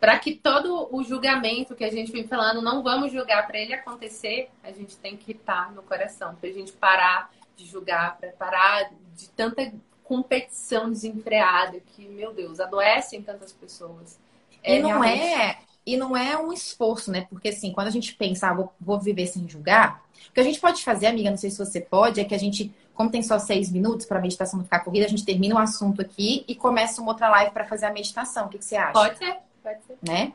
para 0.00 0.18
que 0.18 0.34
todo 0.34 0.88
o 0.90 1.04
julgamento 1.04 1.76
que 1.76 1.84
a 1.84 1.90
gente 1.90 2.10
vem 2.10 2.26
falando, 2.26 2.60
não 2.60 2.82
vamos 2.82 3.12
julgar 3.12 3.46
para 3.46 3.60
ele 3.60 3.74
acontecer, 3.74 4.50
a 4.60 4.72
gente 4.72 4.96
tem 4.96 5.16
que 5.16 5.30
estar 5.30 5.70
no 5.70 5.84
coração, 5.84 6.34
para 6.34 6.48
a 6.48 6.52
gente 6.52 6.72
parar 6.72 7.32
de 7.56 7.64
julgar, 7.64 8.16
para 8.18 8.32
parar 8.32 8.90
de 9.14 9.28
tanta 9.30 9.72
competição 10.04 10.90
desenfreada 10.90 11.80
que, 11.94 12.06
meu 12.06 12.32
Deus, 12.32 12.60
adoecem 12.60 13.22
tantas 13.22 13.52
pessoas. 13.52 14.18
É, 14.62 14.76
e 14.76 14.82
não 14.82 15.00
realmente... 15.00 15.22
é 15.22 15.58
e 15.84 15.96
não 15.96 16.16
é 16.16 16.38
um 16.38 16.52
esforço, 16.52 17.10
né? 17.10 17.26
Porque 17.28 17.48
assim, 17.48 17.72
quando 17.72 17.88
a 17.88 17.90
gente 17.90 18.14
pensa, 18.14 18.48
ah, 18.48 18.54
vou, 18.54 18.72
vou 18.80 19.00
viver 19.00 19.26
sem 19.26 19.48
julgar, 19.48 20.02
o 20.28 20.32
que 20.32 20.40
a 20.40 20.44
gente 20.44 20.60
pode 20.60 20.82
fazer, 20.84 21.06
amiga, 21.06 21.30
não 21.30 21.36
sei 21.36 21.50
se 21.50 21.58
você 21.58 21.80
pode, 21.80 22.20
é 22.20 22.24
que 22.24 22.34
a 22.34 22.38
gente, 22.38 22.72
como 22.94 23.10
tem 23.10 23.22
só 23.22 23.38
seis 23.38 23.70
minutos 23.70 24.06
para 24.06 24.18
a 24.18 24.22
meditação 24.22 24.58
não 24.58 24.64
ficar 24.64 24.80
corrida, 24.80 25.06
a 25.06 25.08
gente 25.08 25.24
termina 25.24 25.56
o 25.56 25.58
assunto 25.58 26.00
aqui 26.00 26.44
e 26.46 26.54
começa 26.54 27.00
uma 27.02 27.10
outra 27.10 27.28
live 27.30 27.50
para 27.50 27.64
fazer 27.64 27.86
a 27.86 27.92
meditação. 27.92 28.46
O 28.46 28.48
que, 28.48 28.58
que, 28.58 28.64
você 28.64 28.76
acha? 28.76 28.92
Pode 28.92 29.18
ser, 29.18 29.36
pode 29.62 29.78
ser. 29.84 29.98
Né? 30.00 30.32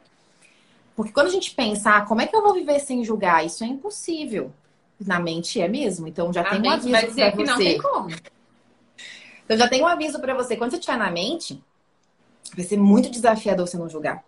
Porque 0.95 1.13
quando 1.13 1.27
a 1.27 1.31
gente 1.31 1.51
pensa, 1.51 1.91
ah, 1.91 2.01
como 2.01 2.21
é 2.21 2.27
que 2.27 2.35
eu 2.35 2.41
vou 2.41 2.53
viver 2.53 2.79
sem 2.79 3.03
julgar? 3.03 3.45
Isso 3.45 3.63
é 3.63 3.67
impossível. 3.67 4.51
Na 4.99 5.19
mente 5.19 5.61
é 5.61 5.67
mesmo. 5.67 6.07
Então 6.07 6.33
já 6.33 6.41
a 6.41 6.49
tem 6.49 6.61
um 6.61 6.71
aviso 6.71 6.89
para 6.89 7.31
você. 7.31 7.43
Não 7.43 7.57
tem 7.57 7.77
como. 7.77 8.09
Então 9.47 9.55
já 9.57 9.69
tem 9.69 9.81
um 9.81 9.87
aviso 9.87 10.19
para 10.19 10.33
você. 10.33 10.57
Quando 10.57 10.71
você 10.71 10.77
estiver 10.77 10.97
na 10.97 11.09
mente, 11.09 11.63
vai 12.53 12.65
ser 12.65 12.77
muito 12.77 13.09
desafiador 13.09 13.65
você 13.65 13.77
não 13.77 13.87
julgar. 13.87 14.21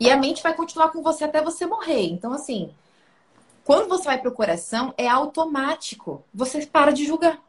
E 0.00 0.10
a 0.10 0.16
mente 0.16 0.42
vai 0.42 0.54
continuar 0.54 0.90
com 0.90 1.02
você 1.02 1.24
até 1.24 1.42
você 1.42 1.66
morrer. 1.66 2.06
Então, 2.08 2.32
assim, 2.32 2.72
Quando 3.66 3.88
você 3.88 4.04
vai 4.04 4.18
pro 4.20 4.30
coração, 4.30 4.94
é 4.96 5.08
automático. 5.08 6.22
Você 6.32 6.64
para 6.64 6.92
de 6.92 7.04
julgar. 7.04 7.42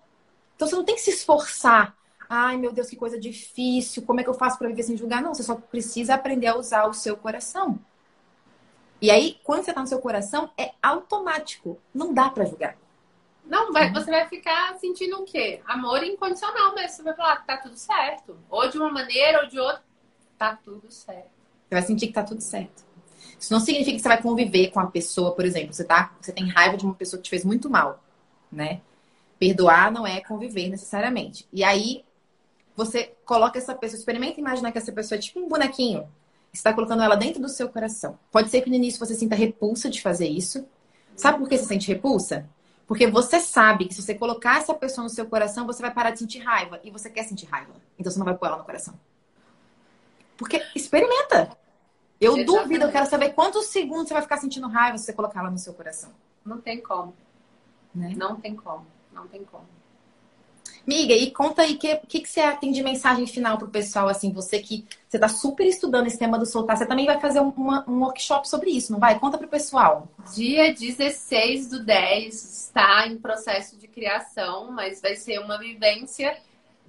Então 0.55 0.67
você 0.67 0.75
não 0.75 0.83
tem 0.83 0.95
que 0.95 1.01
se 1.01 1.11
esforçar. 1.11 1.95
Ai, 2.27 2.57
meu 2.57 2.73
Deus, 2.73 2.89
que 2.89 2.95
coisa 2.95 3.19
difícil. 3.19 4.01
Como 4.01 4.19
é 4.19 4.23
que 4.23 4.29
eu 4.29 4.33
faço 4.33 4.57
para 4.57 4.67
viver 4.67 4.81
sem 4.81 4.97
julgar? 4.97 5.21
Não, 5.21 5.35
você 5.35 5.43
só 5.43 5.53
precisa 5.53 6.15
aprender 6.15 6.47
a 6.47 6.57
usar 6.57 6.87
o 6.87 6.93
seu 6.93 7.15
coração. 7.15 7.79
E 8.99 9.11
aí, 9.11 9.37
quando 9.43 9.63
você 9.63 9.71
tá 9.71 9.79
no 9.79 9.85
seu 9.85 9.99
coração, 9.99 10.49
é 10.57 10.71
automático. 10.81 11.77
Não 11.93 12.11
dá 12.11 12.31
para 12.31 12.45
julgar. 12.45 12.75
Não, 13.47 13.71
vai, 13.71 13.91
você 13.91 14.12
vai 14.12 14.27
ficar 14.27 14.77
sentindo 14.77 15.17
o 15.17 15.23
quê? 15.23 15.62
Amor 15.65 16.03
incondicional 16.03 16.75
mesmo. 16.75 16.89
Você 16.89 17.03
vai 17.03 17.15
falar 17.15 17.38
que 17.38 17.47
tá 17.47 17.57
tudo 17.57 17.77
certo. 17.77 18.38
Ou 18.49 18.69
de 18.69 18.77
uma 18.77 18.91
maneira 18.91 19.41
ou 19.41 19.47
de 19.47 19.60
outra, 19.60 19.81
tá 20.38 20.57
tudo 20.63 20.91
certo. 20.91 21.31
Você 21.67 21.75
vai 21.75 21.81
sentir 21.81 22.07
que 22.07 22.13
tá 22.13 22.23
tudo 22.23 22.41
certo. 22.41 22.86
Isso 23.39 23.53
não 23.53 23.60
significa 23.60 23.95
que 23.95 24.01
você 24.01 24.07
vai 24.07 24.21
conviver 24.21 24.71
com 24.71 24.79
a 24.79 24.88
pessoa, 24.88 25.33
por 25.33 25.45
exemplo, 25.45 25.73
você 25.73 25.83
tá, 25.83 26.15
você 26.19 26.31
tem 26.31 26.47
raiva 26.47 26.75
de 26.75 26.86
uma 26.86 26.93
pessoa 26.93 27.17
que 27.17 27.25
te 27.25 27.29
fez 27.29 27.45
muito 27.45 27.69
mal, 27.69 28.03
né? 28.51 28.81
Perdoar 29.38 29.91
não 29.91 30.07
é 30.07 30.21
conviver 30.21 30.69
necessariamente. 30.69 31.47
E 31.53 31.63
aí 31.63 32.03
você 32.75 33.15
coloca 33.25 33.57
essa 33.57 33.75
pessoa, 33.75 33.97
experimenta 33.97 34.39
imaginar 34.39 34.71
que 34.71 34.77
essa 34.77 34.91
pessoa 34.91 35.17
é 35.17 35.21
tipo 35.21 35.39
um 35.39 35.47
bonequinho. 35.47 36.01
Você 36.51 36.60
está 36.60 36.73
colocando 36.73 37.03
ela 37.03 37.15
dentro 37.15 37.41
do 37.41 37.49
seu 37.49 37.69
coração. 37.69 38.17
Pode 38.31 38.49
ser 38.49 38.62
que 38.62 38.69
no 38.69 38.75
início 38.75 38.99
você 38.99 39.13
sinta 39.13 39.36
repulsa 39.36 39.89
de 39.89 40.01
fazer 40.01 40.27
isso. 40.27 40.65
Sabe 41.15 41.39
por 41.39 41.49
que 41.49 41.57
você 41.57 41.65
sente 41.65 41.88
repulsa? 41.88 42.49
Porque 42.88 43.06
você 43.06 43.41
sabe 43.41 43.86
que 43.86 43.93
se 43.93 44.02
você 44.02 44.15
colocar 44.15 44.58
essa 44.58 44.73
pessoa 44.73 45.04
no 45.04 45.10
seu 45.10 45.26
coração, 45.26 45.67
você 45.67 45.82
vai 45.82 45.93
parar 45.93 46.12
de 46.12 46.19
sentir 46.19 46.39
raiva. 46.39 46.80
E 46.84 46.89
você 46.89 47.10
quer 47.10 47.23
sentir 47.23 47.45
raiva. 47.45 47.73
Então 48.00 48.10
você 48.10 48.17
não 48.17 48.26
vai 48.26 48.36
pôr 48.36 48.45
ela 48.45 48.58
no 48.58 48.63
coração. 48.63 48.97
Porque 50.38 50.63
experimenta. 50.73 51.58
Eu 52.19 52.38
Exatamente. 52.38 52.63
duvido, 52.63 52.86
eu 52.86 52.91
quero 52.91 53.06
saber 53.06 53.34
quantos 53.34 53.67
segundos 53.67 54.08
você 54.08 54.13
vai 54.13 54.23
ficar 54.23 54.38
sentindo 54.38 54.67
raiva 54.67 54.97
se 54.97 55.04
você 55.04 55.13
colocar 55.13 55.41
ela 55.41 55.52
no 55.52 55.58
seu 55.58 55.73
coração. 55.73 56.12
Não 56.45 56.62
tem 56.62 56.82
como. 56.82 57.13
Né? 57.93 58.13
Não 58.15 58.38
tem 58.38 58.56
como. 58.56 58.88
Não 59.12 59.28
tem 59.28 59.43
como. 59.43 59.67
Miga, 60.88 61.13
e 61.13 61.30
conta 61.32 61.63
aí 61.63 61.73
o 61.73 61.78
que, 61.78 61.97
que, 61.97 62.21
que 62.21 62.30
você 62.30 62.50
tem 62.56 62.71
de 62.71 62.82
mensagem 62.82 63.28
final 63.28 63.58
pro 63.58 63.67
pessoal, 63.67 64.08
assim, 64.08 64.32
você 64.32 64.60
que 64.60 64.86
você 65.06 65.19
tá 65.19 65.28
super 65.28 65.65
estudando 65.65 66.08
esse 66.08 66.17
tema 66.17 66.39
do 66.39 66.45
soltar, 66.45 66.78
você 66.78 66.86
também 66.86 67.06
vai 67.06 67.19
fazer 67.19 67.41
uma, 67.41 67.84
um 67.89 68.00
workshop 68.00 68.47
sobre 68.47 68.69
isso, 68.69 68.93
não 68.93 69.00
vai? 69.00 69.19
Conta 69.19 69.38
pro 69.38 69.50
pessoal. 69.50 70.08
Dia 70.34 70.73
16 70.73 71.69
do 71.71 71.84
10 71.84 72.34
está 72.34 73.06
em 73.06 73.17
processo 73.17 73.76
de 73.78 73.86
criação, 73.86 74.71
mas 74.71 75.02
vai 75.02 75.17
ser 75.17 75.39
uma 75.39 75.60
vivência 75.60 76.38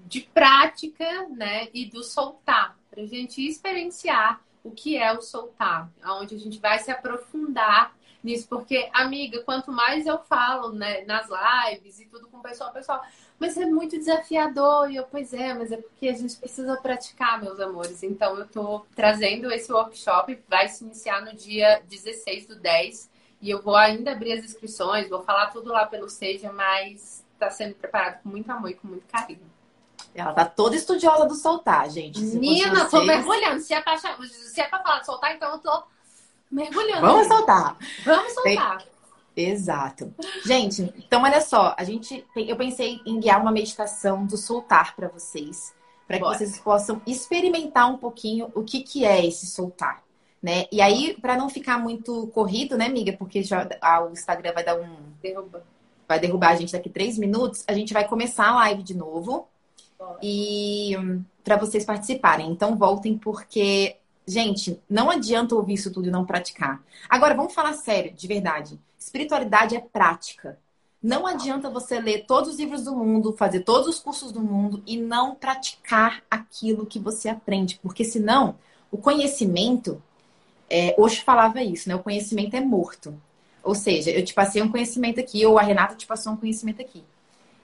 de 0.06 0.20
prática, 0.20 1.26
né, 1.30 1.66
e 1.74 1.84
do 1.86 2.04
soltar, 2.04 2.78
pra 2.88 3.04
gente 3.04 3.44
experienciar 3.44 4.40
o 4.62 4.70
que 4.70 4.96
é 4.96 5.12
o 5.12 5.20
soltar, 5.20 5.90
onde 6.04 6.36
a 6.36 6.38
gente 6.38 6.60
vai 6.60 6.78
se 6.78 6.90
aprofundar 6.92 7.92
nisso, 8.22 8.46
porque, 8.48 8.88
amiga, 8.92 9.42
quanto 9.42 9.72
mais 9.72 10.06
eu 10.06 10.18
falo 10.18 10.72
né, 10.72 11.04
nas 11.04 11.28
lives 11.28 12.00
e 12.00 12.06
tudo 12.06 12.28
com 12.28 12.38
o 12.38 12.42
pessoal, 12.42 12.72
pessoal, 12.72 13.02
mas 13.38 13.56
é 13.56 13.66
muito 13.66 13.96
desafiador. 13.96 14.90
E 14.90 14.96
eu, 14.96 15.04
pois 15.04 15.32
é, 15.32 15.54
mas 15.54 15.70
é 15.70 15.76
porque 15.76 16.08
a 16.08 16.14
gente 16.14 16.36
precisa 16.36 16.76
praticar, 16.76 17.40
meus 17.40 17.60
amores. 17.60 18.02
Então, 18.02 18.36
eu 18.36 18.46
tô 18.46 18.84
trazendo 18.94 19.50
esse 19.52 19.72
workshop, 19.72 20.38
vai 20.48 20.68
se 20.68 20.84
iniciar 20.84 21.20
no 21.22 21.34
dia 21.34 21.82
16 21.88 22.46
do 22.46 22.56
10. 22.56 23.10
E 23.40 23.50
eu 23.50 23.62
vou 23.62 23.76
ainda 23.76 24.12
abrir 24.12 24.32
as 24.32 24.44
inscrições, 24.44 25.08
vou 25.08 25.22
falar 25.22 25.46
tudo 25.46 25.70
lá 25.70 25.86
pelo 25.86 26.08
Seja, 26.08 26.52
mas 26.52 27.24
está 27.34 27.48
sendo 27.50 27.74
preparado 27.74 28.22
com 28.22 28.28
muito 28.28 28.50
amor 28.50 28.70
e 28.70 28.74
com 28.74 28.88
muito 28.88 29.06
carinho. 29.06 29.48
Ela 30.14 30.32
tá 30.32 30.44
toda 30.44 30.74
estudiosa 30.74 31.26
do 31.26 31.34
soltar, 31.34 31.88
gente. 31.88 32.20
Menina, 32.20 32.74
vocês... 32.74 32.90
tô 32.90 33.04
mergulhando. 33.04 33.60
Se 33.60 33.72
é, 33.72 33.80
pra, 33.80 33.96
se 33.96 34.60
é 34.60 34.66
pra 34.66 34.82
falar 34.82 35.00
de 35.00 35.06
soltar, 35.06 35.36
então 35.36 35.52
eu 35.52 35.58
tô 35.58 35.82
mergulhando. 36.50 37.00
Vamos 37.02 37.28
soltar. 37.28 37.76
Vamos 38.04 38.34
soltar. 38.34 38.78
Tem... 38.78 38.88
Exato. 39.42 40.12
Gente, 40.44 40.92
então 40.98 41.22
olha 41.22 41.40
só, 41.40 41.74
a 41.78 41.84
gente 41.84 42.24
eu 42.36 42.56
pensei 42.56 43.00
em 43.06 43.20
guiar 43.20 43.40
uma 43.40 43.52
meditação 43.52 44.26
do 44.26 44.36
soltar 44.36 44.96
para 44.96 45.08
vocês, 45.08 45.74
para 46.06 46.18
que 46.18 46.24
vocês 46.24 46.58
possam 46.58 47.00
experimentar 47.06 47.90
um 47.90 47.98
pouquinho 47.98 48.50
o 48.54 48.62
que 48.62 48.80
que 48.80 49.04
é 49.04 49.24
esse 49.24 49.46
soltar, 49.46 50.02
né? 50.42 50.66
E 50.72 50.80
aí 50.80 51.16
para 51.20 51.36
não 51.36 51.48
ficar 51.48 51.78
muito 51.78 52.26
corrido, 52.28 52.76
né, 52.76 52.86
amiga, 52.86 53.12
porque 53.12 53.42
já 53.42 53.68
ah, 53.80 54.04
o 54.04 54.12
Instagram 54.12 54.52
vai 54.52 54.64
dar 54.64 54.76
um 54.76 54.96
derruba. 55.22 55.64
vai 56.08 56.18
derrubar 56.18 56.50
a 56.50 56.56
gente 56.56 56.72
daqui 56.72 56.88
três 56.88 57.16
minutos, 57.16 57.64
a 57.66 57.72
gente 57.72 57.92
vai 57.92 58.06
começar 58.08 58.48
a 58.48 58.54
live 58.56 58.82
de 58.82 58.94
novo. 58.94 59.46
Bora. 59.98 60.18
E 60.22 60.96
para 61.44 61.56
vocês 61.56 61.84
participarem. 61.84 62.50
Então 62.50 62.76
voltem 62.76 63.16
porque 63.16 63.96
Gente, 64.28 64.78
não 64.90 65.08
adianta 65.08 65.54
ouvir 65.54 65.72
isso 65.72 65.90
tudo 65.90 66.08
e 66.08 66.10
não 66.10 66.26
praticar. 66.26 66.82
Agora, 67.08 67.34
vamos 67.34 67.54
falar 67.54 67.72
sério, 67.72 68.12
de 68.12 68.28
verdade. 68.28 68.78
Espiritualidade 68.98 69.74
é 69.74 69.80
prática. 69.80 70.58
Não 71.02 71.26
adianta 71.26 71.70
você 71.70 71.98
ler 71.98 72.26
todos 72.26 72.50
os 72.50 72.58
livros 72.58 72.84
do 72.84 72.94
mundo, 72.94 73.32
fazer 73.32 73.60
todos 73.60 73.88
os 73.88 73.98
cursos 73.98 74.30
do 74.30 74.42
mundo 74.42 74.82
e 74.86 74.98
não 74.98 75.34
praticar 75.34 76.22
aquilo 76.30 76.84
que 76.84 76.98
você 76.98 77.30
aprende. 77.30 77.80
Porque 77.82 78.04
senão, 78.04 78.56
o 78.90 78.98
conhecimento. 78.98 80.02
É, 80.68 80.94
hoje 80.98 81.22
falava 81.22 81.62
isso, 81.62 81.88
né? 81.88 81.94
O 81.94 82.02
conhecimento 82.02 82.54
é 82.54 82.60
morto. 82.60 83.18
Ou 83.62 83.74
seja, 83.74 84.10
eu 84.10 84.22
te 84.22 84.34
passei 84.34 84.60
um 84.60 84.70
conhecimento 84.70 85.18
aqui, 85.18 85.46
ou 85.46 85.58
a 85.58 85.62
Renata 85.62 85.94
te 85.94 86.06
passou 86.06 86.34
um 86.34 86.36
conhecimento 86.36 86.82
aqui. 86.82 87.02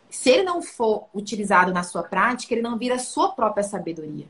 Se 0.08 0.30
ele 0.30 0.44
não 0.44 0.62
for 0.62 1.08
utilizado 1.12 1.74
na 1.74 1.82
sua 1.82 2.02
prática, 2.02 2.54
ele 2.54 2.62
não 2.62 2.78
vira 2.78 2.94
a 2.94 2.98
sua 2.98 3.32
própria 3.32 3.62
sabedoria. 3.62 4.26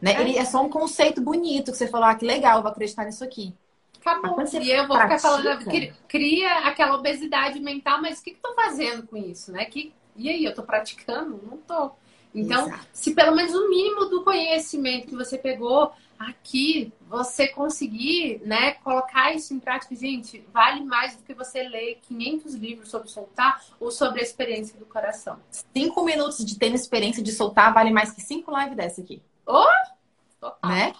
Né? 0.00 0.12
É. 0.12 0.20
Ele 0.20 0.36
é 0.36 0.44
só 0.44 0.62
um 0.62 0.68
conceito 0.68 1.20
bonito 1.20 1.72
que 1.72 1.78
você 1.78 1.88
falou, 1.88 2.08
ah, 2.08 2.14
que 2.14 2.24
legal, 2.24 2.62
vou 2.62 2.70
acreditar 2.70 3.04
nisso 3.04 3.24
aqui. 3.24 3.54
Acabou. 4.00 4.38
E 4.60 4.70
eu 4.70 4.86
vou 4.86 4.96
pratica... 4.96 5.16
ficar 5.16 5.18
falando, 5.18 5.64
cria 6.06 6.58
aquela 6.58 6.96
obesidade 6.96 7.58
mental, 7.58 8.02
mas 8.02 8.18
o 8.18 8.22
que, 8.22 8.32
que 8.32 8.40
tô 8.40 8.54
fazendo 8.54 9.06
com 9.06 9.16
isso, 9.16 9.50
né? 9.50 9.64
Que, 9.64 9.94
e 10.14 10.28
aí, 10.28 10.44
eu 10.44 10.54
tô 10.54 10.62
praticando? 10.62 11.40
Não 11.42 11.56
tô. 11.56 11.90
Então, 12.34 12.66
Exato. 12.66 12.86
se 12.92 13.14
pelo 13.14 13.34
menos 13.34 13.54
o 13.54 13.68
mínimo 13.70 14.06
do 14.06 14.22
conhecimento 14.22 15.06
que 15.06 15.14
você 15.14 15.38
pegou 15.38 15.92
aqui, 16.18 16.92
você 17.08 17.48
conseguir, 17.48 18.40
né, 18.44 18.72
colocar 18.72 19.32
isso 19.32 19.54
em 19.54 19.60
prática, 19.60 19.94
gente, 19.94 20.44
vale 20.52 20.84
mais 20.84 21.16
do 21.16 21.22
que 21.22 21.34
você 21.34 21.62
ler 21.62 21.98
500 22.08 22.54
livros 22.54 22.90
sobre 22.90 23.08
soltar 23.08 23.62
ou 23.78 23.90
sobre 23.90 24.20
a 24.20 24.22
experiência 24.22 24.78
do 24.78 24.84
coração. 24.84 25.38
Cinco 25.50 26.04
minutos 26.04 26.44
de 26.44 26.58
ter 26.58 26.72
experiência 26.74 27.22
de 27.22 27.32
soltar 27.32 27.72
vale 27.72 27.90
mais 27.90 28.10
que 28.10 28.20
cinco 28.20 28.56
lives 28.56 28.76
dessa 28.76 29.00
aqui. 29.00 29.22
Oh! 29.46 29.64
Total. 30.40 30.70
Né? 30.70 30.92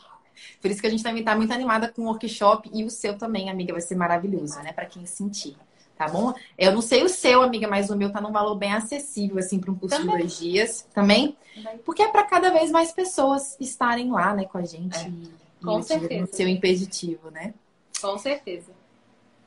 Por 0.61 0.71
isso 0.71 0.81
que 0.81 0.87
a 0.87 0.91
gente 0.91 1.03
também 1.03 1.21
está 1.21 1.37
muito 1.37 1.53
animada 1.53 1.89
com 1.89 2.03
o 2.03 2.07
workshop 2.07 2.71
e 2.73 2.85
o 2.85 2.91
seu 2.91 3.17
também, 3.19 3.51
amiga, 3.51 3.73
vai 3.73 3.83
ser 3.83 3.95
maravilhoso, 3.95 4.61
né? 4.63 4.73
Para 4.73 4.87
quem 4.87 5.07
sentir. 5.07 5.57
Tá 5.97 6.09
bom? 6.09 6.35
Eu 6.59 6.73
não 6.73 6.83
sei 6.83 7.05
o 7.05 7.09
seu, 7.09 7.41
amiga, 7.43 7.69
mas 7.69 7.89
o 7.89 7.97
meu 7.97 8.11
tá 8.11 8.21
num 8.21 8.33
valor 8.33 8.57
bem 8.57 8.73
acessível, 8.73 9.39
assim, 9.39 9.61
para 9.61 9.71
um 9.71 9.77
curso 9.77 9.97
também. 9.97 10.13
de 10.13 10.21
dois 10.23 10.39
dias. 10.39 10.89
Também? 10.93 11.37
também. 11.55 11.79
Porque 11.79 12.03
é 12.03 12.09
para 12.09 12.25
cada 12.25 12.51
vez 12.51 12.71
mais 12.71 12.91
pessoas 12.91 13.57
estarem 13.61 14.11
lá, 14.11 14.35
né, 14.35 14.45
com 14.45 14.59
a 14.59 14.65
gente. 14.65 14.99
É. 14.99 15.09
E, 15.09 15.31
com 15.63 15.81
certeza. 15.83 16.21
No 16.23 16.27
seu 16.27 16.49
impeditivo, 16.49 17.31
né? 17.31 17.55
Com 18.01 18.19
certeza. 18.19 18.73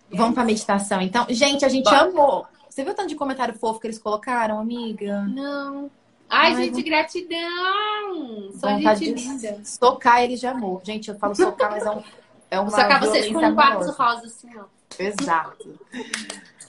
Vamos 0.10 0.36
para 0.36 0.46
meditação, 0.46 1.02
então. 1.02 1.26
Gente, 1.30 1.66
a 1.66 1.70
gente 1.70 1.84
Bora. 1.84 2.04
amou. 2.04 2.46
Você 2.70 2.84
viu 2.84 2.94
o 2.94 2.96
tanto 2.96 3.10
de 3.10 3.16
comentário 3.16 3.54
fofo 3.54 3.80
que 3.80 3.88
eles 3.88 4.00
colocaram, 4.00 4.60
amiga? 4.60 5.24
Não. 5.24 5.92
Ai, 6.30 6.54
Ai 6.54 6.56
gente, 6.56 6.84
gratidão! 6.84 8.52
Sou 8.60 8.70
gente 8.70 9.14
linda. 9.14 9.62
Socar 9.64 10.22
eles 10.22 10.40
de 10.40 10.48
amor. 10.48 10.82
Gente, 10.84 11.10
eu 11.10 11.18
falo 11.18 11.36
socar, 11.36 11.72
mas 11.72 11.86
é 11.86 11.92
um. 11.92 12.04
É 12.50 12.60
uma 12.60 12.70
socar 12.70 13.00
vocês 13.00 13.32
com 13.32 13.40
um 13.40 13.56
quarto 13.56 13.92
rosa, 13.92 14.26
assim, 14.26 14.50
ó. 14.58 14.66
Exato. 15.00 15.80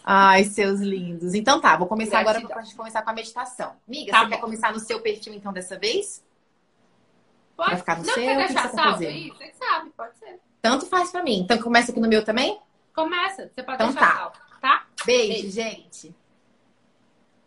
Ai, 0.05 0.45
seus 0.45 0.81
lindos. 0.81 1.35
Então 1.35 1.61
tá, 1.61 1.77
vou 1.77 1.87
começar 1.87 2.23
gratidão. 2.23 2.39
agora 2.45 2.55
pra 2.55 2.63
gente 2.63 2.77
começar 2.77 3.03
com 3.03 3.11
a 3.11 3.13
meditação. 3.13 3.73
Miga, 3.87 4.13
tá 4.13 4.19
você 4.21 4.25
bom. 4.25 4.31
quer 4.31 4.41
começar 4.41 4.73
no 4.73 4.81
seu 4.81 5.01
perfil 5.01 5.35
então 5.35 5.53
dessa 5.53 5.79
vez? 5.79 6.25
Pode. 7.57 7.71
Vai 7.71 7.79
ficar 7.79 7.99
no 7.99 8.07
Não, 8.07 8.15
seu? 8.15 8.23
Quer 8.23 8.37
deixar 8.37 8.71
salvo 8.71 9.05
aí? 9.05 9.29
Você 9.31 9.53
sabe, 9.59 9.91
pode 9.97 10.19
ser. 10.19 10.41
Tanto 10.63 10.87
faz 10.87 11.11
pra 11.11 11.23
mim. 11.23 11.41
Então 11.41 11.59
começa 11.59 11.91
aqui 11.91 12.01
no 12.01 12.09
meu 12.09 12.25
também? 12.25 12.59
Começa. 12.95 13.51
Você 13.55 13.63
pode 13.63 13.75
então 13.83 13.93
deixar 13.93 14.07
tá. 14.07 14.17
salvo, 14.17 14.37
tá? 14.61 14.87
Beijo, 15.05 15.43
Beijo. 15.43 15.51
gente. 15.51 16.15